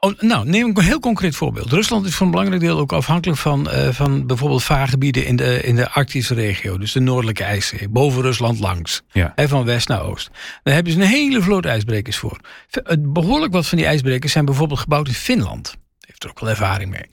[0.00, 1.72] oh, nou, neem een heel concreet voorbeeld.
[1.72, 5.62] Rusland is voor een belangrijk deel ook afhankelijk van, eh, van bijvoorbeeld vaargebieden in de,
[5.62, 6.78] in de Arctische regio.
[6.78, 7.88] Dus de Noordelijke IJszee.
[7.88, 9.02] Boven Rusland langs.
[9.12, 9.32] Ja.
[9.36, 10.30] Van west naar oost.
[10.62, 12.40] Daar hebben ze een hele vloot ijsbrekers voor.
[12.70, 15.76] Het Behoorlijk wat van die ijsbrekers zijn bijvoorbeeld gebouwd in Finland.
[16.06, 17.10] Heeft er ook wel ervaring mee.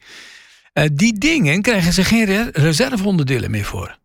[0.73, 3.97] Eh, die dingen krijgen ze geen re- reserveonderdelen meer voor.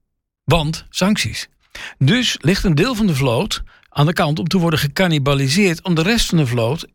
[0.44, 1.48] Want sancties.
[1.98, 3.62] Dus ligt een deel van de vloot
[3.96, 6.86] aan de kant om te worden gecannibaliseerd om de rest van de vloot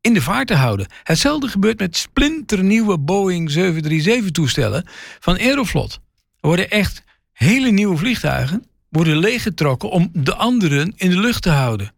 [0.00, 0.86] in de vaart te houden.
[1.02, 4.84] Hetzelfde gebeurt met splinternieuwe Boeing 737 toestellen
[5.18, 5.92] van Aeroflot.
[6.40, 11.50] Er worden echt hele nieuwe vliegtuigen worden leeggetrokken om de anderen in de lucht te
[11.50, 11.92] houden.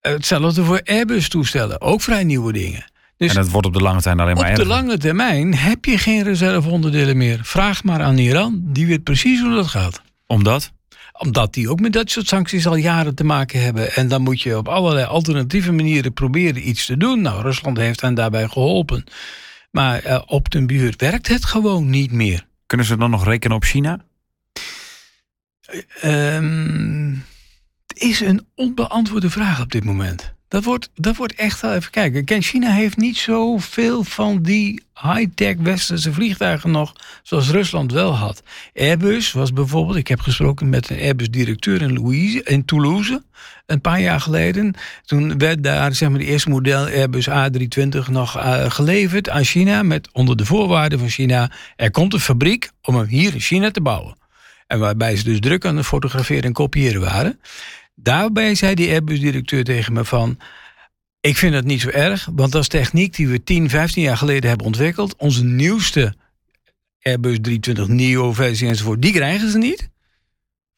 [0.00, 2.90] Hetzelfde voor Airbus toestellen, ook vrij nieuwe dingen.
[3.16, 5.84] Dus En dat wordt op de lange termijn alleen maar op de lange termijn heb
[5.84, 7.40] je geen reserveonderdelen meer.
[7.42, 10.72] Vraag maar aan Iran, die weet precies hoe dat gaat Omdat?
[11.18, 13.92] Omdat die ook met dat soort sancties al jaren te maken hebben.
[13.94, 17.20] En dan moet je op allerlei alternatieve manieren proberen iets te doen.
[17.20, 19.04] Nou, Rusland heeft hen daarbij geholpen.
[19.70, 22.46] Maar eh, op den buurt werkt het gewoon niet meer.
[22.66, 24.04] Kunnen ze dan nog rekenen op China?
[26.00, 27.14] Ehm,
[27.86, 30.35] het is een onbeantwoorde vraag op dit moment.
[30.48, 32.24] Dat wordt, dat wordt echt wel even kijken.
[32.24, 38.42] Kijk, China heeft niet zoveel van die high-tech westerse vliegtuigen nog zoals Rusland wel had.
[38.74, 43.22] Airbus was bijvoorbeeld, ik heb gesproken met een Airbus-directeur in, in Toulouse
[43.66, 44.74] een paar jaar geleden.
[45.04, 49.82] Toen werd daar zeg maar, de eerste model Airbus A320 nog eh, geleverd aan China
[49.82, 51.50] met onder de voorwaarden van China.
[51.76, 54.16] Er komt een fabriek om hem hier in China te bouwen.
[54.66, 57.40] En waarbij ze dus druk aan het fotograferen en kopiëren waren.
[57.98, 60.38] Daarbij zei die Airbus-directeur tegen me van...
[61.20, 64.16] ik vind dat niet zo erg, want dat is techniek die we 10, 15 jaar
[64.16, 65.16] geleden hebben ontwikkeld.
[65.16, 66.14] Onze nieuwste
[67.02, 69.88] Airbus 320 Neo-versie enzovoort, die krijgen ze niet.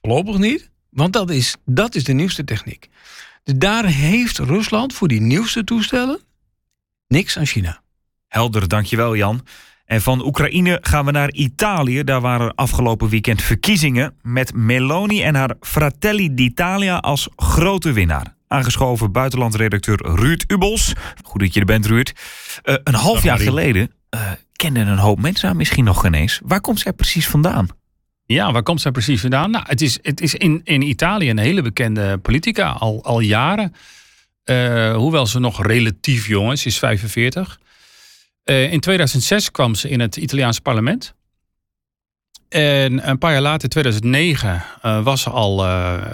[0.00, 2.88] Voorlopig niet, want dat is, dat is de nieuwste techniek.
[3.44, 6.20] Daar heeft Rusland voor die nieuwste toestellen
[7.06, 7.82] niks aan China.
[8.26, 9.44] Helder, dankjewel Jan.
[9.88, 12.04] En van Oekraïne gaan we naar Italië.
[12.04, 18.34] Daar waren afgelopen weekend verkiezingen met Meloni en haar Fratelli d'Italia als grote winnaar.
[18.46, 20.92] Aangeschoven buitenlandredacteur Ruud Ubels.
[21.22, 22.12] Goed dat je er bent, Ruud.
[22.64, 24.20] Uh, een half jaar geleden uh,
[24.52, 26.40] kenden een hoop mensen misschien nog geen eens.
[26.44, 27.68] Waar komt zij precies vandaan?
[28.26, 29.50] Ja, waar komt zij precies vandaan?
[29.50, 33.74] Nou, het is, het is in, in Italië een hele bekende politica, al, al jaren.
[34.44, 37.60] Uh, hoewel ze nog relatief jong is, is 45.
[38.50, 41.14] Uh, in 2006 kwam ze in het Italiaanse parlement.
[42.48, 45.66] En een paar jaar later, 2009, uh, was ze al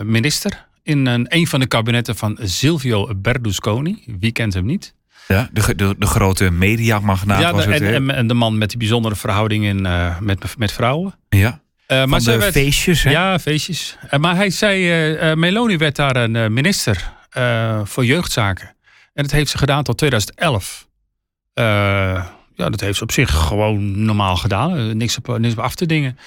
[0.03, 4.03] minister in een, een van de kabinetten van Silvio Berlusconi.
[4.19, 4.95] Wie kent hem niet?
[5.29, 7.81] Ja, de, de, de grote mediamagnaat ja, was het.
[7.81, 11.15] En, en, de man met die bijzondere verhouding in, uh, met, met vrouwen.
[11.29, 11.61] Ja.
[11.89, 13.11] Uh, maar de werd, feestjes, hè?
[13.11, 13.97] Ja, feestjes.
[14.11, 17.13] Uh, maar hij zei, Meloni werd daar een minister
[17.85, 18.75] voor jeugdzaken.
[19.15, 20.87] En dat heeft ze gedaan tot 2011.
[21.55, 24.97] Ja, dat heeft ze op zich gewoon normaal gedaan.
[24.97, 26.19] niks, op, niks op af te dingen.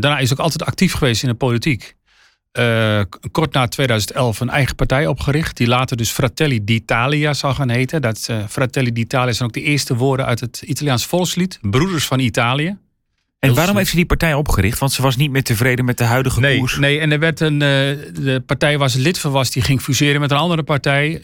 [0.00, 1.96] daarna is ze ook altijd actief geweest in de politiek.
[3.30, 5.56] Kort na 2011 een eigen partij opgericht.
[5.56, 8.02] Die later dus Fratelli d'Italia zou gaan heten.
[8.02, 11.58] Dat, Fratelli d'Italia zijn ook de eerste woorden uit het Italiaans volkslied.
[11.60, 12.76] Broeders van Italië.
[13.48, 14.78] En waarom heeft ze die partij opgericht?
[14.78, 16.78] Want ze was niet meer tevreden met de huidige nee, koers.
[16.78, 19.80] Nee, en er werd een, uh, de partij waar ze lid van was, die ging
[19.80, 21.22] fuseren met een andere partij.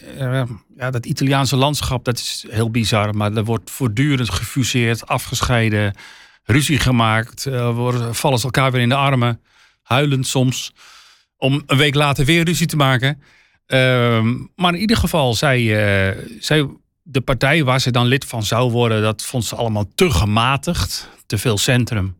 [0.77, 3.15] ja, dat Italiaanse landschap, dat is heel bizar.
[3.15, 5.95] Maar er wordt voortdurend gefuseerd, afgescheiden,
[6.43, 7.45] ruzie gemaakt.
[7.73, 9.41] worden, vallen ze elkaar weer in de armen,
[9.81, 10.73] huilend soms
[11.37, 13.21] om een week later weer ruzie te maken.
[13.65, 15.59] Ehm, maar in ieder geval, zij,
[16.39, 16.67] zij,
[17.03, 21.09] de partij waar ze dan lid van zou worden, dat vond ze allemaal te gematigd,
[21.31, 22.19] te veel centrum.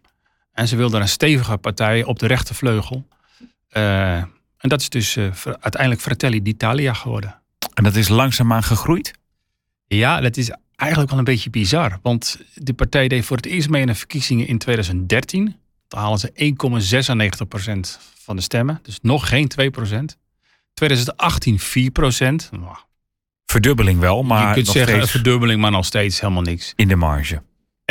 [0.52, 3.08] En ze wilde een stevige partij op de rechtervleugel.
[3.72, 4.16] Uh,
[4.58, 7.42] en dat is dus uh, uiteindelijk Fratelli d'Italia geworden.
[7.74, 9.14] En dat is langzaamaan gegroeid?
[9.88, 12.00] Ja, dat is eigenlijk wel een beetje bizar.
[12.02, 15.56] Want de partij deed voor het eerst mee in de verkiezingen in 2013.
[15.88, 16.54] Dan halen ze
[17.98, 18.80] 1,96% van de stemmen.
[18.84, 20.20] Dus nog geen 2%.
[20.74, 22.58] 2018 4%.
[23.46, 24.48] Verdubbeling wel, maar.
[24.48, 25.04] Je kunt zeggen steeds...
[25.04, 26.74] een verdubbeling, maar nog steeds helemaal niks.
[26.76, 27.42] In de marge.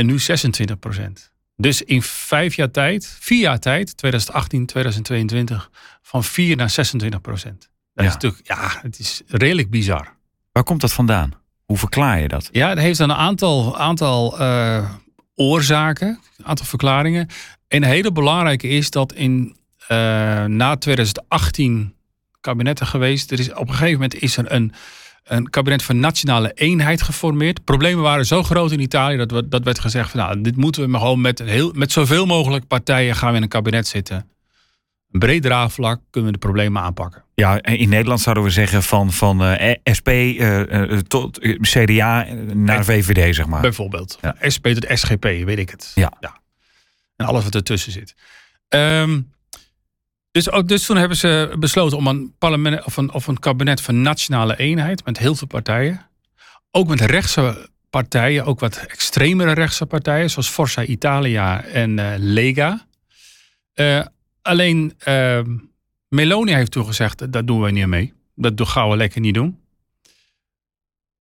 [0.01, 1.31] En nu 26%.
[1.57, 5.71] Dus in vijf jaar tijd, vier jaar tijd, 2018, 2022,
[6.03, 7.61] van 4 naar 26 procent.
[7.95, 8.05] Dat ja.
[8.05, 10.17] is natuurlijk, ja, het is redelijk bizar.
[10.53, 11.33] Waar komt dat vandaan?
[11.65, 12.49] Hoe verklaar je dat?
[12.53, 14.91] Ja, dat heeft een aantal, aantal uh,
[15.35, 17.29] oorzaken, een aantal verklaringen.
[17.69, 21.95] Een hele belangrijke is dat in uh, na 2018
[22.41, 23.31] kabinetten geweest.
[23.31, 24.73] Er is, op een gegeven moment is er een,
[25.31, 27.65] een kabinet van nationale eenheid geformeerd.
[27.65, 30.83] Problemen waren zo groot in Italië dat, we, dat werd gezegd: van, nou, dit moeten
[30.83, 34.29] we maar gewoon met, heel, met zoveel mogelijk partijen gaan we in een kabinet zitten.
[35.11, 37.25] Een breed draagvlak kunnen we de problemen aanpakken.
[37.35, 42.27] Ja, in Nederland zouden we zeggen van, van uh, eh, SP uh, uh, tot CDA
[42.55, 43.61] naar VVD, zeg maar.
[43.61, 44.19] Bijvoorbeeld.
[44.21, 44.37] Ja.
[44.55, 45.93] SP tot SGP, weet ik het.
[45.95, 46.13] Ja.
[46.21, 46.41] ja.
[47.17, 48.15] En alles wat ertussen zit.
[48.69, 49.33] Um,
[50.31, 54.03] dus, dus toen hebben ze besloten om een, parlement, of, een, of een kabinet van
[54.03, 56.09] nationale eenheid met heel veel partijen.
[56.71, 62.87] Ook met rechtse partijen, ook wat extremere rechtse partijen, zoals Forza Italia en uh, Lega.
[63.75, 64.05] Uh,
[64.43, 65.41] alleen uh,
[66.09, 68.13] Meloni heeft toegezegd, dat doen wij niet mee.
[68.35, 69.59] Dat gaan we lekker niet doen.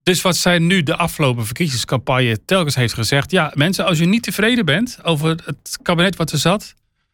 [0.03, 3.31] Dus wat zij nu de afgelopen verkiezingscampagne telkens heeft gezegd.
[3.31, 6.73] Ja, mensen, als je niet tevreden bent over het kabinet wat er zat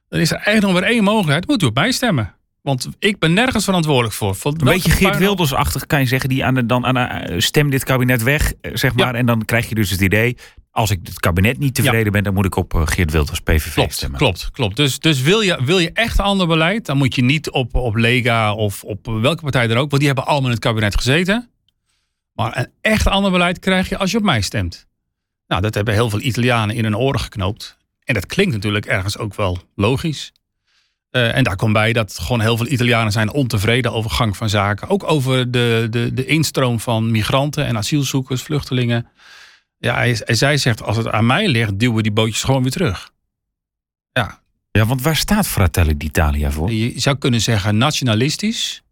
[0.09, 1.47] dan is er eigenlijk nog maar één mogelijkheid.
[1.47, 2.33] Moet u op mij stemmen.
[2.61, 4.35] Want ik ben nergens verantwoordelijk voor.
[4.43, 6.29] Een beetje Geert Wilders-achtig kan je zeggen.
[6.29, 9.15] Die aan de, dan aan de, eh, stem dit kabinet weg, eh, zeg maar.
[9.15, 10.37] En dan krijg je dus het idee.
[10.71, 13.73] Als ik het kabinet niet tevreden ben, dan moet ik op eh, Geert Wilders PVV
[13.73, 14.19] klopt, stemmen.
[14.19, 14.75] Klopt, klopt.
[14.75, 17.95] Dus, dus wil, je, wil je echt ander beleid, dan moet je niet op, op
[17.95, 19.89] Lega of op welke partij dan ook.
[19.89, 21.49] Want die hebben allemaal in het kabinet gezeten.
[22.33, 24.87] Maar een echt ander beleid krijg je als je op mij stemt.
[25.47, 27.78] Nou, dat hebben heel veel Italianen in hun oren geknoopt.
[28.09, 30.31] En dat klinkt natuurlijk ergens ook wel logisch.
[31.11, 34.49] Uh, en daar komt bij dat gewoon heel veel Italianen zijn ontevreden over gang van
[34.49, 34.87] zaken.
[34.87, 39.07] Ook over de, de, de instroom van migranten en asielzoekers, vluchtelingen.
[39.77, 42.71] Ja, hij, zij zegt, als het aan mij ligt, duwen we die bootjes gewoon weer
[42.71, 43.11] terug.
[44.11, 44.41] Ja.
[44.71, 46.71] Ja, want waar staat Fratelli d'Italia voor?
[46.71, 48.83] Je zou kunnen zeggen nationalistisch.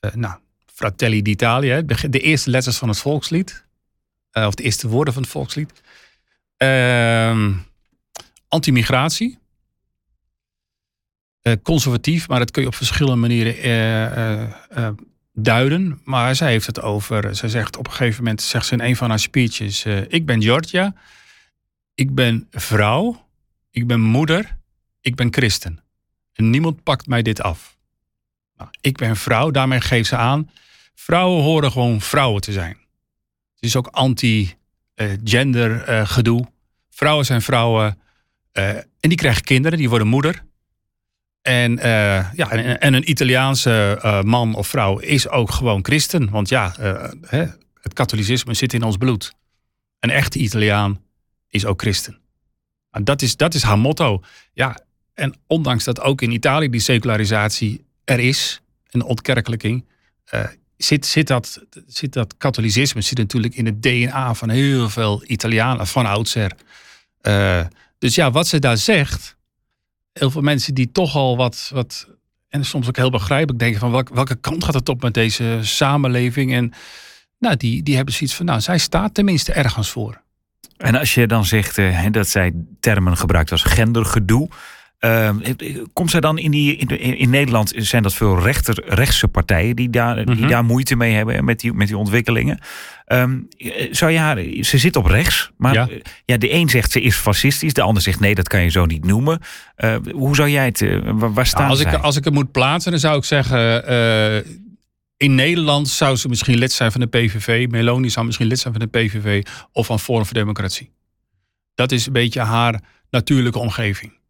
[0.00, 3.64] Uh, nou, Fratelli d'Italia, de eerste letters van het volkslied.
[4.32, 5.82] Uh, of de eerste woorden van het volkslied.
[6.56, 7.50] Ehm
[8.52, 9.38] anti-migratie.
[11.42, 13.68] Uh, conservatief, maar dat kun je op verschillende manieren
[14.76, 14.88] uh,
[15.32, 16.00] duiden.
[16.04, 18.96] Maar zij heeft het over, zij zegt op een gegeven moment, zegt ze in een
[18.96, 20.94] van haar speeches, ik ben Georgia,
[21.94, 23.28] ik ben vrouw,
[23.70, 24.56] ik ben moeder,
[25.00, 25.82] ik ben christen.
[26.32, 27.76] En niemand pakt mij dit af.
[28.56, 30.50] Nou, ik ben vrouw, daarmee geeft ze aan.
[30.94, 32.76] Vrouwen horen gewoon vrouwen te zijn.
[33.54, 36.46] Het is ook anti-gender eh, gedoe.
[36.90, 37.98] Vrouwen zijn vrouwen.
[38.52, 40.44] Eh, en die krijgen kinderen, die worden moeder.
[41.42, 46.30] En, eh, ja, en, en een Italiaanse eh, man of vrouw is ook gewoon christen.
[46.30, 46.74] Want ja,
[47.20, 47.44] hè,
[47.80, 49.32] het katholicisme zit in ons bloed.
[50.00, 51.00] Een echte Italiaan
[51.48, 52.18] is ook christen.
[52.90, 54.22] Nou, dat, is, dat is haar motto.
[54.52, 54.78] Ja,
[55.14, 58.60] en ondanks dat ook in Italië die secularisatie er is,
[58.90, 59.84] een ontkerkelijking,
[60.76, 65.86] zit, zit, dat, zit dat katholicisme zit natuurlijk in het DNA van heel veel Italianen
[65.86, 66.52] van oudsher.
[68.02, 69.36] Dus ja, wat ze daar zegt,
[70.12, 72.08] heel veel mensen die toch al wat, wat
[72.48, 76.52] en soms ook heel begrijpelijk denken van welke, kant gaat het op met deze samenleving
[76.52, 76.72] en
[77.38, 80.20] nou, die, die hebben zoiets van, nou, zij staat tenminste ergens voor.
[80.76, 84.48] En als je dan zegt eh, dat zij termen gebruikt als gendergedoe.
[85.02, 85.30] Eh,
[85.92, 89.90] komt zij dan in, die, in, in Nederland zijn dat veel rechter, rechtse partijen die
[89.90, 90.48] daar, die Mhm.
[90.48, 92.58] daar moeite mee hebben met die, met die ontwikkelingen.
[93.04, 93.38] Ehm,
[93.90, 95.88] zou je haar, ze zit op rechts, maar Ja.
[96.24, 96.36] ja.
[96.36, 99.04] de een zegt ze is fascistisch, de ander zegt nee, dat kan je zo niet
[99.04, 99.38] noemen.
[99.74, 102.90] Eh, hoe zou jij het, eh, waar, staan als, ik, als ik het moet plaatsen,
[102.90, 103.86] dan zou ik zeggen.
[103.86, 104.36] eh,
[105.16, 107.66] in Nederland zou ze misschien lid zijn van de PVV.
[107.70, 110.90] Meloni zou misschien lid zijn van de PVV of van Forum voor Democratie.
[111.74, 114.20] Dat is een beetje haar natuurlijke omgeving.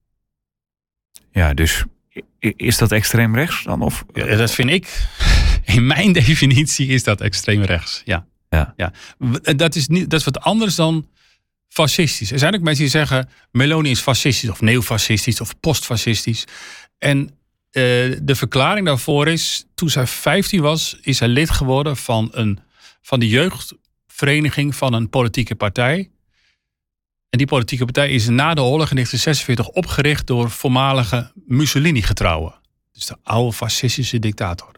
[1.32, 1.84] Ja, dus
[2.38, 3.82] is dat extreem rechts dan?
[3.82, 4.04] Of?
[4.12, 5.08] Ja, dat vind ik.
[5.64, 8.02] In mijn definitie is dat extreem rechts.
[8.04, 8.26] Ja.
[8.48, 8.72] Ja.
[8.76, 8.92] ja.
[9.18, 11.08] W- Dat, is niet, dat is wat anders dan
[11.68, 12.32] fascistisch.
[12.32, 13.28] Er zijn ook mensen die zeggen.
[13.50, 16.44] Meloni is fascistisch of neofascistisch of postfascistisch.
[16.98, 17.28] En
[17.70, 17.82] eh,
[18.22, 19.64] de verklaring daarvoor is.
[19.74, 22.58] Toen zij 15 was, is zij lid geworden van, een,
[23.02, 26.10] van de jeugdvereniging van een politieke partij.
[27.32, 32.54] En die politieke partij is na de oorlog in 1946 opgericht door voormalige Mussolini-getrouwen.
[32.92, 34.70] Dus de oude fascistische dictator.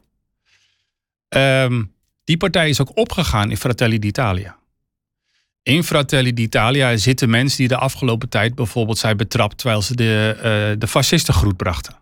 [1.28, 1.84] Ehm,
[2.24, 4.58] die partij is ook opgegaan in Fratelli d'Italia.
[5.62, 10.36] In Fratelli d'Italia zitten mensen die de afgelopen tijd bijvoorbeeld zijn betrapt terwijl ze de,
[10.36, 11.96] eh de fascisten groet brachten.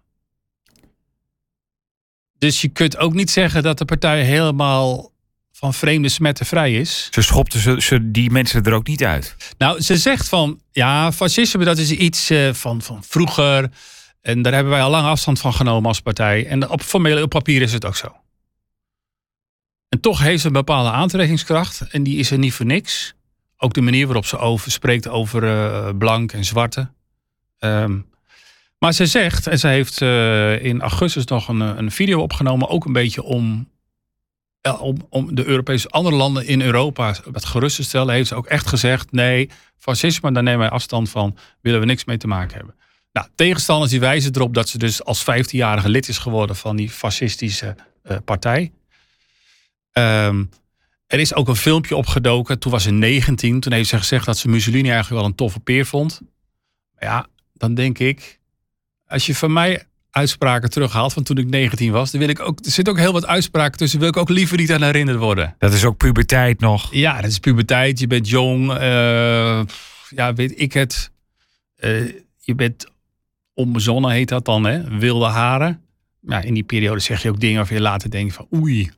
[2.39, 5.12] Dus je kunt ook niet zeggen dat de partij helemaal
[5.63, 7.09] van vreemde smetten vrij is.
[7.11, 9.37] Ze schopten ze, ze die mensen er ook niet uit.
[9.59, 13.71] Nou, ze zegt van, ja, fascisme dat is iets eh, van, van vroeger.
[14.21, 16.47] En daar hebben wij al lang afstand van genomen als partij.
[16.47, 18.17] En op formeel op papier is het ook zo.
[19.89, 21.81] En toch heeft ze een bepaalde aantrekkingskracht.
[21.91, 23.15] En die is er niet voor niks.
[23.57, 26.91] Ook de manier waarop ze over spreekt over eh, blank en zwarte.
[27.59, 27.99] Ehm,
[28.79, 32.85] maar ze zegt, en ze heeft eh, in augustus nog een, een video opgenomen, ook
[32.85, 33.71] een beetje om,
[35.09, 38.67] om, de Europese andere landen in Europa wat gerust te stellen, heeft ze ook echt
[38.67, 42.75] gezegd: nee, fascisme, daar nemen wij afstand van, willen we niks mee te maken hebben.
[43.13, 46.91] Nou, tegenstanders die wijzen erop dat ze dus als 15-jarige lid is geworden van die
[46.91, 48.73] fascistische eh, partij.
[49.93, 50.45] Ehm,
[51.07, 52.59] er is ook een filmpje opgedoken.
[52.59, 53.61] Toen was ze 19.
[53.61, 56.21] Toen heeft ze gezegd dat ze Mussolini eigenlijk wel een toffe peer vond.
[56.95, 58.41] Maar ja, dan denk ik,
[59.07, 62.59] als je van mij uitspraken terughaalt van toen ik 19 was, dan wil ik ook.
[62.65, 63.99] Er zitten ook heel wat uitspraken tussen.
[63.99, 65.55] Wil ik ook liever niet aan herinnerd worden.
[65.59, 66.95] Dat is ook puberteit nog.
[66.95, 67.99] Ja, dat is puberteit.
[67.99, 68.73] Je bent jong.
[68.73, 69.63] eh,
[70.09, 71.11] ja, weet ik het.
[71.77, 72.05] Eh,
[72.39, 72.87] je bent
[73.55, 74.99] onbezonnen, heet dat dan, hè?
[74.99, 75.81] Wilde haren.
[76.21, 78.47] Ja, in die periode zeg je ook dingen waarvan je later denkt van...
[78.55, 78.91] oei,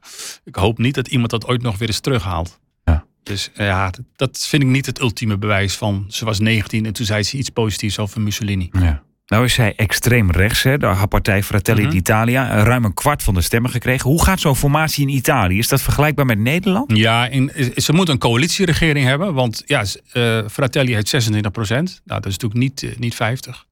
[0.44, 2.61] ik hoop niet dat iemand dat ooit nog weer eens terughaalt.
[2.85, 3.05] Ja.
[3.22, 6.05] Dus eh, ja, dat, dat vind ik niet het ultieme bewijs van...
[6.09, 8.68] ze was 19 en toen zei ze iets positiefs over Mussolini.
[8.72, 9.03] Ja.
[9.27, 10.79] Nou is zij extreem rechts, hè?
[10.79, 11.91] De- haar partij Fratelli Mhm.
[11.91, 12.51] d'Italia.
[12.57, 14.11] eh, Ruim een kwart van de stemmen gekregen.
[14.11, 15.59] Hoe gaat zo'n formatie in Italië?
[15.59, 16.97] Is dat vergelijkbaar met Nederland?
[16.97, 19.35] Ja, in, ze moet een coalitieregering hebben.
[19.35, 22.01] Want ja, eh, Fratelli heeft 26 procent.
[22.05, 23.67] Nou, dat is natuurlijk niet, eh, niet 50.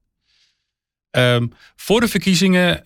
[1.11, 2.83] Ehm, voor de verkiezingen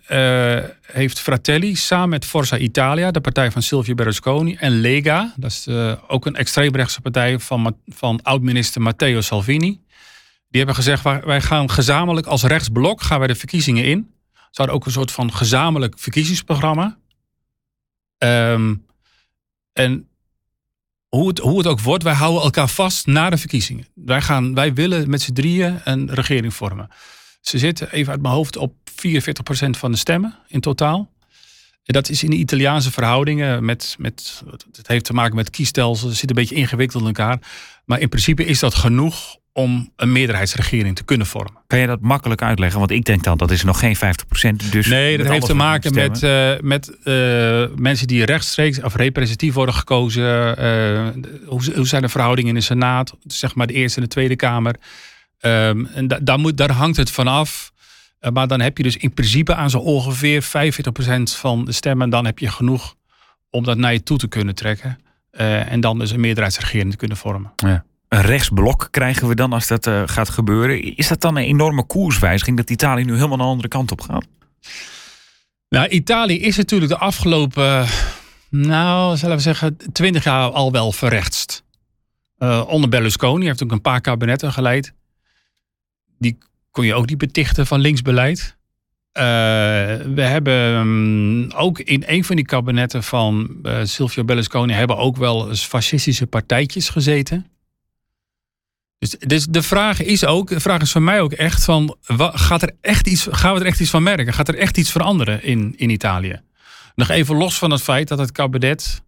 [0.91, 5.67] heeft Fratelli samen met Forza Italia, de partij van Silvio Berlusconi, en Lega, dat is
[6.07, 9.79] ook een extreemrechtse partij van, van oud-minister Matteo Salvini.
[10.49, 14.13] Die hebben gezegd, wij, gaan gezamenlijk als rechtsblok gaan wij de verkiezingen in.
[14.33, 16.97] Ze hadden ook een soort van gezamenlijk verkiezingsprogramma.
[18.17, 18.75] Ehm,
[19.73, 20.09] en
[21.07, 23.87] hoe het, hoe het ook wordt, wij houden elkaar vast na de verkiezingen.
[23.93, 26.89] Wij, gaan, wij willen met z'n drieën een regering vormen.
[27.41, 31.11] Ze zitten even uit mijn hoofd op 44% van de stemmen in totaal.
[31.83, 33.65] En dat is in de Italiaanse verhoudingen.
[33.65, 36.09] Met, met, het heeft te maken met kiesstelsels.
[36.09, 37.39] Het zit een beetje ingewikkeld in elkaar.
[37.85, 41.61] Maar in principe is dat genoeg om een meerderheidsregering te kunnen vormen.
[41.67, 42.79] Kan je dat makkelijk uitleggen?
[42.79, 43.99] Want ik denk dan, dat is nog geen 50%.
[44.71, 49.53] Dus Nee, dat heeft te maken met, eh, met eh, mensen die rechtstreeks of representatief
[49.53, 50.57] worden gekozen.
[50.57, 51.07] eh,
[51.45, 54.35] hoe, hoe zijn de verhoudingen in de Senaat, zeg maar de Eerste en de Tweede
[54.35, 54.75] Kamer.
[55.39, 57.71] Ehm, en da- daar, moet, daar hangt het van af
[58.33, 62.09] maar dan heb je dus in principe aan zo ongeveer 45% van de stemmen.
[62.09, 62.95] Dan heb je genoeg
[63.49, 64.99] om dat naar je toe te kunnen trekken.
[65.31, 67.51] En dan dus een meerderheidsregering te kunnen vormen.
[67.55, 67.85] Ja.
[68.07, 70.95] Een rechtsblok krijgen we dan als dat eh, gaat gebeuren.
[70.95, 74.25] Is dat dan een enorme koerswijziging dat Italië nu helemaal een andere kant op gaat?
[75.69, 77.85] Nou, Italië is natuurlijk de afgelopen,
[78.49, 81.63] nou, zullen we zeggen, 20 jaar al wel verrechtst.
[82.39, 84.93] Uh, onder Berlusconi heeft ook een paar kabinetten geleid.
[86.17, 86.37] Die
[86.71, 88.57] kon je ook niet betichten van linksbeleid.
[89.13, 89.23] Uh,
[90.13, 95.49] we hebben um, ook in een van die kabinetten van Silvio Berlusconi hebben ook wel
[95.49, 97.56] eens fascistische partijtjes gezeten.
[98.99, 102.61] Dus, dus, de vraag is ook, de vraag is van mij ook echt van, gaat
[102.61, 104.33] er echt iets, gaan we er echt iets van merken?
[104.33, 106.41] Gaat er echt iets veranderen in, in Italië?
[106.95, 109.03] Nog even los van het feit dat het kabinet,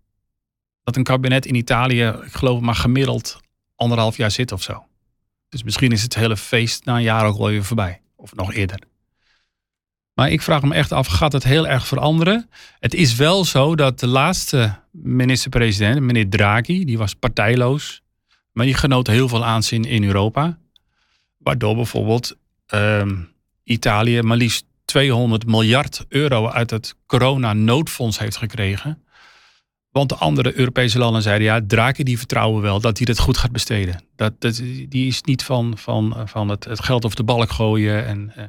[0.83, 3.39] dat een kabinet in Italië, ik geloof maar gemiddeld
[3.75, 4.85] anderhalf jaar zit of zo.
[5.49, 8.01] Dus misschien is het hele feest na een jaar ook wel weer voorbij.
[8.15, 8.79] Of nog eerder.
[10.13, 12.49] Maar ik vraag me echt af, gaat het heel erg veranderen?
[12.79, 18.01] Het is wel zo dat de laatste minister-president, meneer Draghi, die was partijloos.
[18.51, 20.57] Maar die genoot heel veel aanzien in Europa.
[21.37, 22.37] Waardoor bijvoorbeeld
[22.73, 23.11] uh,
[23.63, 29.03] Italië maar liefst 200 miljard euro uit het corona-noodfonds heeft gekregen.
[29.91, 33.37] Want de andere Europese landen zeiden, ja, Drake die vertrouwen wel dat hij het goed
[33.37, 34.03] gaat besteden.
[34.15, 34.55] Dat, dat,
[34.89, 38.05] die is niet van, van, van het, het geld over de balk gooien.
[38.05, 38.43] En, uh,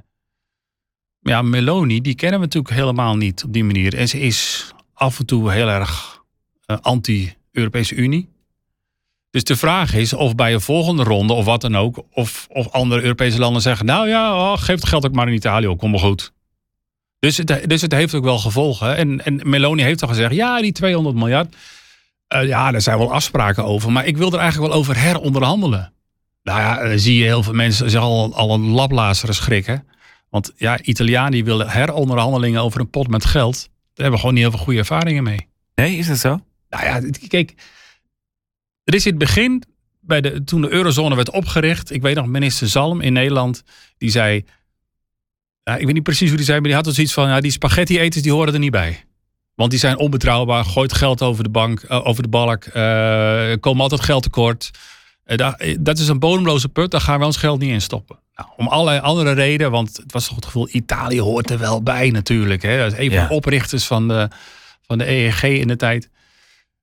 [1.20, 3.94] ja, Meloni, die kennen we natuurlijk helemaal niet op die manier.
[3.96, 6.22] En ze is af en toe heel erg
[6.66, 8.28] uh, anti-Europese Unie.
[9.31, 12.69] Dus de vraag is of bij een volgende ronde of wat dan ook, of, of
[12.69, 15.79] andere Europese landen zeggen, nou ja, oh, geef het geld ook maar in Italië op,
[15.79, 16.33] kom maar goed.
[17.19, 18.97] Dus het, dus het heeft ook wel gevolgen.
[18.97, 21.57] En, en Meloni heeft al gezegd, ja, die 200 miljard,
[22.35, 23.93] uh, ja, daar zijn wel afspraken over.
[23.93, 25.93] Maar ik wil er eigenlijk wel over heronderhandelen.
[26.43, 29.87] Nou ja, dan zie je heel veel mensen zich al, al een lablazeren schrikken.
[30.29, 33.55] Want ja, Italianen die willen heronderhandelingen over een pot met geld.
[33.55, 35.49] Daar hebben we gewoon niet heel veel goede ervaringen mee.
[35.75, 36.40] Nee, is dat zo?
[36.69, 37.55] Nou ja, kijk,
[38.90, 39.62] er is in het begin,
[40.00, 43.62] bij de, toen de eurozone werd opgericht, ik weet nog, minister Zalm in Nederland,
[43.98, 44.44] die zei,
[45.62, 47.40] ja, ik weet niet precies hoe die zei, maar die had dus iets van, ja,
[47.40, 49.05] die spaghetti-eters die horen er niet bij.
[49.55, 52.72] Want die zijn onbetrouwbaar, gooit geld over de bank, uh, over de balk, uh,
[53.61, 54.70] komen altijd geld tekort.
[55.26, 55.37] Uh,
[55.81, 58.18] dat, is een bodemloze put, daar gaan we ons geld niet in stoppen.
[58.35, 61.83] Nou, om allerlei andere redenen, want het was toch het gevoel, Italië hoort er wel
[61.83, 62.62] bij natuurlijk.
[62.62, 62.79] Hè?
[62.79, 64.29] Dat is een van de oprichters van de,
[64.87, 66.11] van de EEG in de tijd.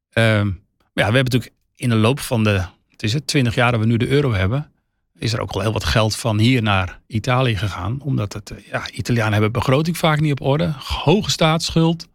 [0.09, 0.53] Ehm, ja,
[0.93, 2.65] we hebben natuurlijk in de loop van de
[2.97, 4.71] het is het, 20 jaar dat we nu de euro hebben,
[5.17, 8.01] is er ook al heel wat geld van hier naar Italië gegaan.
[8.01, 10.73] Omdat het, ja, Italianen hebben begroting vaak niet op orde.
[10.77, 11.99] Hoge staatsschuld.
[11.99, 12.07] Dan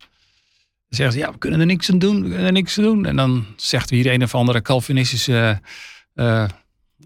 [0.88, 2.32] zeggen ze, ja, we kunnen er niks aan doen.
[2.32, 3.06] Er niks aan doen.
[3.06, 5.60] En dan zegt hier een of andere Calvinistische
[6.14, 6.44] uh,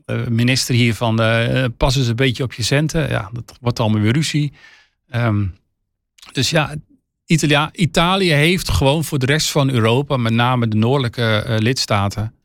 [0.06, 3.08] uh, minister hier van, uh, pas eens een beetje op je centen.
[3.08, 4.52] Ja, dat wordt allemaal weer ruzie.
[5.14, 5.54] Um,
[6.32, 6.74] dus ja,
[7.72, 12.35] Italië heeft gewoon voor de rest van Europa, met name de noordelijke lidstaten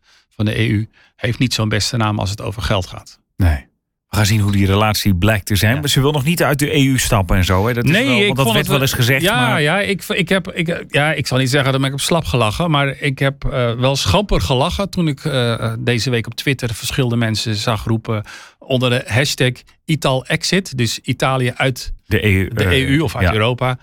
[0.45, 3.19] van de EU, heeft niet zo'n beste naam als het over geld gaat.
[3.35, 3.69] Nee.
[4.09, 5.73] We gaan zien hoe die relatie blijkt te zijn.
[5.73, 5.79] Ja.
[5.79, 7.67] Maar ze wil nog niet uit de EU stappen en zo.
[7.67, 7.73] Hè?
[7.73, 9.21] Dat nee, is wel, ik want dat werd het, wel eens gezegd.
[9.21, 9.61] Ja, maar...
[9.61, 12.71] ja, ik, ik, heb, ik, ja, ik zal niet zeggen dat ik op slap gelachen.
[12.71, 17.15] Maar ik heb uh, wel schamper gelachen toen ik uh, deze week op Twitter verschillende
[17.15, 18.23] mensen zag roepen
[18.59, 19.51] onder de hashtag
[19.85, 20.77] Ital-exit.
[20.77, 23.33] Dus Italië uit de EU, de EU of uit ja.
[23.33, 23.77] Europa.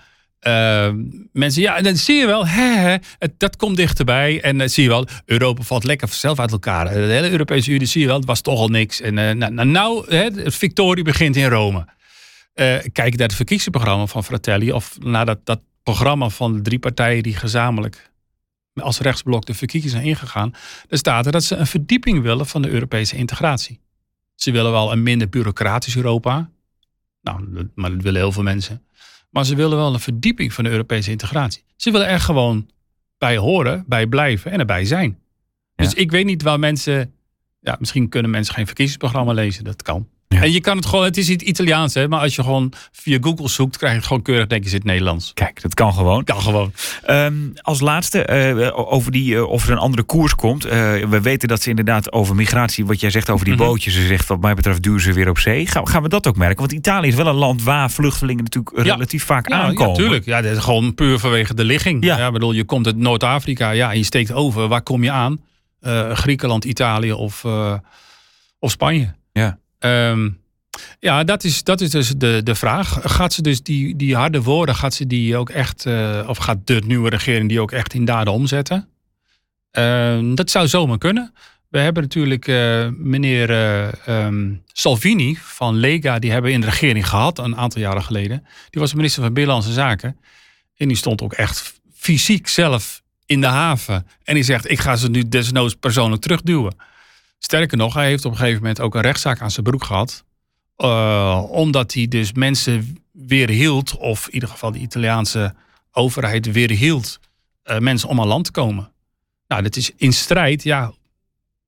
[0.47, 0.89] Uh,
[1.31, 2.97] mensen, ja, en dan zie je wel, hè, hè,
[3.37, 4.41] dat komt dichterbij.
[4.41, 6.93] En dan uh, zie je wel, Europa valt lekker zelf uit elkaar.
[6.93, 9.01] De hele Europese Unie zie je wel, het was toch al niks.
[9.01, 11.85] En uh, nou, nou hè, het victorie begint in Rome.
[12.91, 17.23] kijk naar het verkiezingsprogramma van Fratelli, of naar dat, dat programma van de drie partijen
[17.23, 18.11] die gezamenlijk
[18.73, 20.53] als rechtsblok de verkiezingen zijn ingegaan.
[20.87, 23.79] Dan staat er dat ze een verdieping willen van de Europese integratie.
[24.35, 26.49] Ze willen wel een minder bureaucratisch Europa.
[27.21, 28.83] Nou, maar dat willen heel veel mensen.
[29.29, 31.63] Maar ze willen wel een verdieping van de Europese integratie.
[31.75, 32.69] Ze willen er gewoon
[33.17, 35.19] bij horen, bij blijven en erbij zijn.
[35.75, 35.83] Ja.
[35.83, 37.13] Dus ik weet niet waar mensen.
[37.59, 39.63] Ja, misschien kunnen mensen geen verkiezingsprogramma lezen.
[39.63, 40.07] Dat kan.
[40.35, 40.41] Ja.
[40.41, 43.17] En je kan het gewoon, het is niet Italiaans, hè, maar als je gewoon via
[43.21, 45.31] Google zoekt, krijg je het gewoon keurig, denk je, zit Nederlands.
[45.33, 46.23] Kijk, dat kan gewoon.
[46.23, 46.73] Kan gewoon.
[47.09, 50.65] Um, als laatste, uh, over die, uh, of er een andere koers komt.
[50.65, 50.71] Uh,
[51.09, 53.69] we weten dat ze inderdaad over migratie, wat jij zegt over die mm -hmm.
[53.69, 55.67] bootjes, ze zegt wat mij betreft duwen ze weer op zee.
[55.67, 56.59] Gaan, gaan, we dat ook merken?
[56.59, 58.93] Want Italië is wel een land waar vluchtelingen natuurlijk ja.
[58.93, 59.81] relatief vaak ja, aankomen.
[59.81, 60.25] Ja, natuurlijk.
[60.25, 62.03] Ja, dat is gewoon puur vanwege de ligging.
[62.03, 64.67] Ja, ja bedoel, je komt uit Noord-Afrika, ja, en je steekt over.
[64.67, 65.41] Waar kom je aan?
[66.13, 67.45] Griekenland, Italië of,
[68.59, 69.13] of Spanje.
[69.31, 69.59] Ja.
[69.79, 70.41] Um,
[70.99, 72.99] ja, dat is, dat is dus de, de vraag.
[73.01, 76.57] Gaat ze dus die, die harde woorden, gaat ze die ook echt, uh, of gaat
[76.63, 78.87] de nieuwe regering die ook echt in daden omzetten?
[79.71, 81.33] Uh, dat zou zomaar kunnen.
[81.69, 83.49] We hebben natuurlijk uh, meneer
[84.07, 84.27] uh,
[84.65, 88.45] Salvini van Lega, die hebben in de regering gehad een aantal jaren geleden.
[88.69, 90.17] Die was minister van Binnenlandse Zaken.
[90.77, 94.07] En die stond ook echt fysiek zelf in de haven.
[94.23, 96.75] En die zegt, ik ga ze nu desnoods persoonlijk terugduwen.
[97.39, 100.23] Sterker nog, hij heeft op een gegeven moment ook een rechtszaak aan zijn broek gehad.
[100.77, 105.53] Uh, omdat hij dus mensen weerhield, of in ieder geval de Italiaanse
[105.91, 107.19] overheid weerhield,
[107.65, 108.91] uh, mensen om aan land te komen.
[109.47, 110.91] Nou, dat is in strijd, ja, daar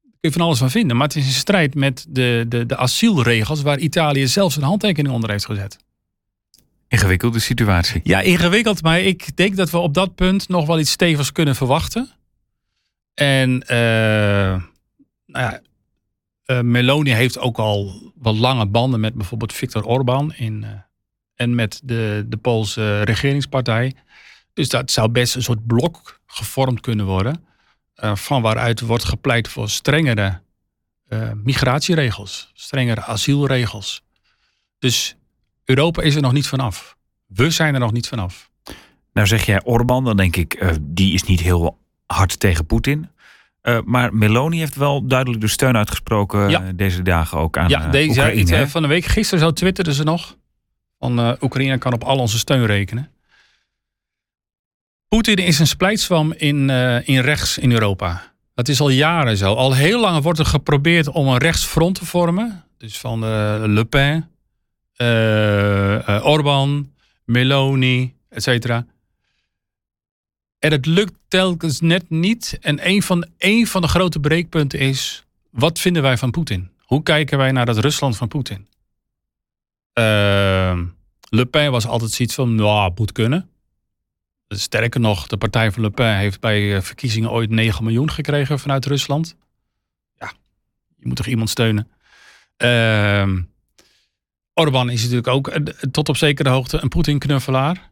[0.01, 0.97] kun je van alles van vinden.
[0.97, 5.13] Maar het is in strijd met de, de, de asielregels waar Italië zelfs een handtekening
[5.13, 5.77] onder heeft gezet.
[6.87, 8.01] Ingewikkelde situatie.
[8.03, 8.81] Ja, ingewikkeld.
[8.81, 12.09] Maar ik denk dat we op dat punt nog wel iets stevigs kunnen verwachten.
[13.13, 14.61] En uh,
[15.31, 15.61] nou ja,
[16.45, 20.69] uh, Meloni heeft ook al wat lange banden met bijvoorbeeld Viktor Orbán in, uh,
[21.35, 23.93] en met de, de Poolse regeringspartij.
[24.53, 27.45] Dus dat zou best een soort blok gevormd kunnen worden.
[28.13, 30.41] van waaruit wordt gepleit voor strengere
[31.43, 34.03] migratieregels, strengere asielregels.
[34.79, 35.15] Dus
[35.65, 36.97] Europa is er nog niet vanaf.
[37.25, 38.51] We zijn er nog niet vanaf.
[39.13, 43.09] Nou zeg jij Orbán, dan denk ik, uh, die is niet heel hard tegen Poetin.
[43.63, 46.71] Uh, maar Meloni heeft wel duidelijk de steun uitgesproken ja.
[46.75, 48.55] deze dagen ook aan ja, deze, Oekraïne.
[48.55, 50.37] Ja, van de week, gisteren zo twitterden ze nog.
[50.99, 53.11] Van uh, Oekraïne kan op al onze steun rekenen.
[55.07, 56.69] Poetin is een splijtswam in,
[57.05, 58.33] in rechts in Europa.
[58.53, 59.53] Dat is al jaren zo.
[59.53, 62.63] Al heel lang wordt er geprobeerd om een rechtsfront te vormen.
[62.77, 63.19] Dus van
[63.73, 64.29] Le Pen,
[66.23, 66.93] Orbán,
[67.25, 68.85] Meloni, et cetera.
[70.61, 72.57] En het lukt telkens net niet.
[72.61, 76.69] En een van, een van de grote breekpunten is: wat vinden wij van Poetin?
[76.79, 78.67] Hoe kijken wij naar dat Rusland van Poetin?
[79.93, 80.79] Uh,
[81.29, 83.49] Le Pen was altijd zoiets van: nou, moet kunnen.
[84.47, 88.85] Sterker nog, de partij van Le Pen heeft bij verkiezingen ooit 9 miljoen gekregen vanuit
[88.85, 89.35] Rusland.
[90.19, 90.33] Ja,
[90.97, 91.91] je moet toch iemand steunen.
[92.57, 93.37] Uh,
[94.53, 97.91] Orbán is natuurlijk ook eh, tot op zekere hoogte een Poetin-knuffelaar.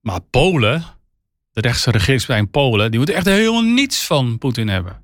[0.00, 0.84] Maar Polen,
[1.52, 5.02] de rechtse regeringspartij in Polen, die moeten echt helemaal niets van Poetin hebben.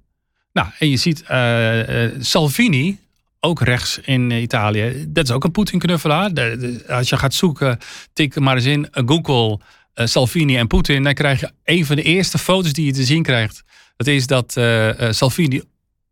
[0.53, 2.99] Nou, en je ziet uh, uh, Salvini,
[3.41, 6.31] ook rechts in Italië, dat is ook een Poetin-knuffelaar.
[6.89, 7.79] Als je gaat zoeken,
[8.13, 9.61] tik maar eens in Google
[9.95, 13.23] Salvini en Poetin, dan krijg je een van de eerste foto's die je te zien
[13.23, 13.63] krijgt.
[13.97, 14.61] Dat is dat
[15.11, 15.63] Salvini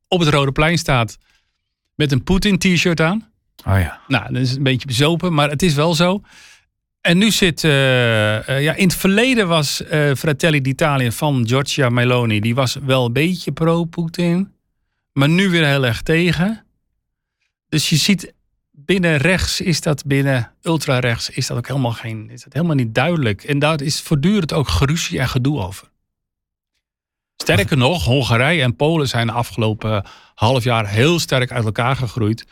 [0.09, 1.19] op het Rode Plein staat
[1.95, 3.31] met een Poetin-t-shirt aan.
[3.65, 4.01] Oh ja.
[4.09, 6.23] Nou, dat is een beetje bezopen, maar het is wel zo.
[7.07, 11.89] En nu zit, uh, uh, ja, in het verleden was uh, Fratelli d'Italia van Giorgia
[11.89, 14.53] Meloni, die was wel een beetje pro-Poetin,
[15.13, 16.65] maar nu weer heel erg tegen.
[17.69, 18.33] Dus je ziet,
[18.71, 22.95] binnen rechts is dat, binnen ultra-rechts is dat ook helemaal, geen, is dat helemaal niet
[22.95, 23.45] duidelijk.
[23.45, 25.89] En daar is voortdurend ook geruzie en gedoe over.
[27.37, 30.05] Sterker nog, Hongarije en Polen zijn de afgelopen
[30.35, 32.45] half jaar heel sterk uit elkaar gegroeid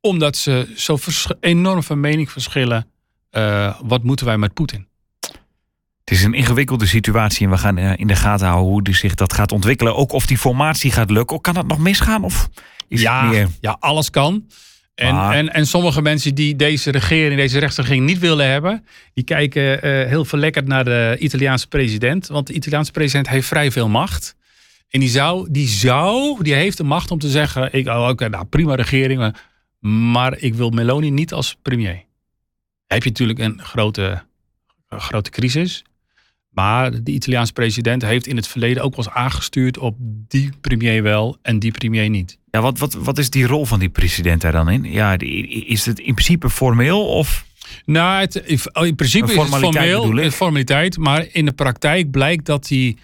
[0.00, 0.98] omdat ze zo
[1.40, 2.86] enorm van mening verschillen.
[3.32, 4.86] Uh, wat moeten wij met Poetin?
[6.04, 8.94] Het is een ingewikkelde situatie en we gaan uh, in de gaten houden hoe die
[8.94, 9.96] zich dat gaat ontwikkelen.
[9.96, 11.40] Ook of die formatie gaat lukken.
[11.40, 12.24] Kan dat nog misgaan?
[12.24, 12.48] Of
[12.88, 13.48] is ja, het meer...
[13.60, 14.46] ja, alles kan.
[14.94, 19.86] En, en, en sommige mensen die deze regering, deze rechtsregering niet willen hebben, die kijken
[19.86, 22.26] uh, heel verlekkerd naar de Italiaanse president.
[22.26, 24.36] Want de Italiaanse president heeft vrij veel macht.
[24.88, 28.28] En die zou, die zou, die heeft de macht om te zeggen: ik, oh, oké,
[28.28, 29.36] nou prima regering,
[30.12, 32.04] maar ik wil Meloni niet als premier.
[32.88, 34.22] Heb je natuurlijk een grote,
[34.88, 35.84] een grote crisis.
[36.50, 41.02] Maar de Italiaanse president heeft in het verleden ook wel eens aangestuurd op die premier
[41.02, 42.38] wel en die premier niet.
[42.50, 44.84] Ja, wat, wat, wat is die rol van die president daar dan in?
[44.84, 45.18] Ja,
[45.66, 47.46] is het in principe formeel of?
[47.84, 50.98] Nou, het, in principe is het formeel, een formaliteit.
[50.98, 52.96] Maar in de praktijk blijkt dat hij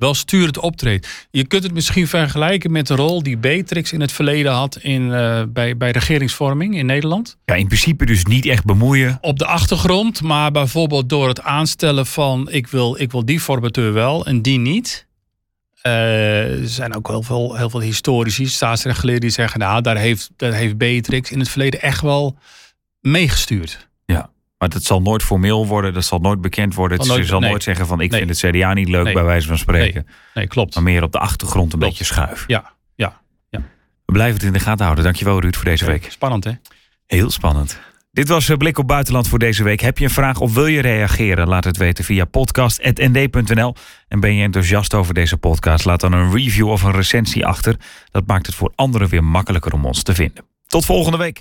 [0.00, 1.26] wel sturend optreedt.
[1.30, 5.02] Je kunt het misschien vergelijken met de rol die Beatrix in het verleden had in,
[5.02, 7.36] uh, bij, bij regeringsvorming in Nederland.
[7.44, 9.18] Ja, in principe dus niet echt bemoeien.
[9.20, 13.92] Op de achtergrond, maar bijvoorbeeld door het aanstellen van ik wil, ik wil die formateur
[13.92, 15.06] wel en die niet.
[15.82, 20.30] Uh, er zijn ook heel veel, heel veel historici, staatsrechtgeleerden die zeggen, nou, daar heeft,
[20.36, 22.38] daar heeft Beatrix in het verleden echt wel
[23.00, 23.88] meegestuurd.
[24.60, 27.04] Maar dat zal nooit formeel worden, dat zal nooit bekend worden.
[27.04, 30.06] Ze zal nooit zeggen van ik vind het CDA niet leuk bij wijze van spreken.
[30.34, 30.74] Nee, klopt.
[30.74, 32.44] Maar meer op de achtergrond een beetje schuif.
[32.46, 33.62] Ja, ja, ja.
[34.06, 35.04] We blijven het in de gaten houden.
[35.04, 36.06] Dankjewel Ruud voor deze week.
[36.10, 36.52] Spannend hè?
[37.06, 37.80] Heel spannend.
[38.12, 39.80] Dit was eh, Blik op Buitenland voor deze week.
[39.80, 41.48] Heb je een vraag of wil je reageren?
[41.48, 43.74] Laat het weten via podcast.nd.nl.
[44.08, 45.84] En ben je enthousiast over deze podcast?
[45.84, 47.76] Laat dan een review of een recensie achter.
[48.10, 50.44] Dat maakt het voor anderen weer makkelijker om ons te vinden.
[50.66, 51.38] Tot volgende week.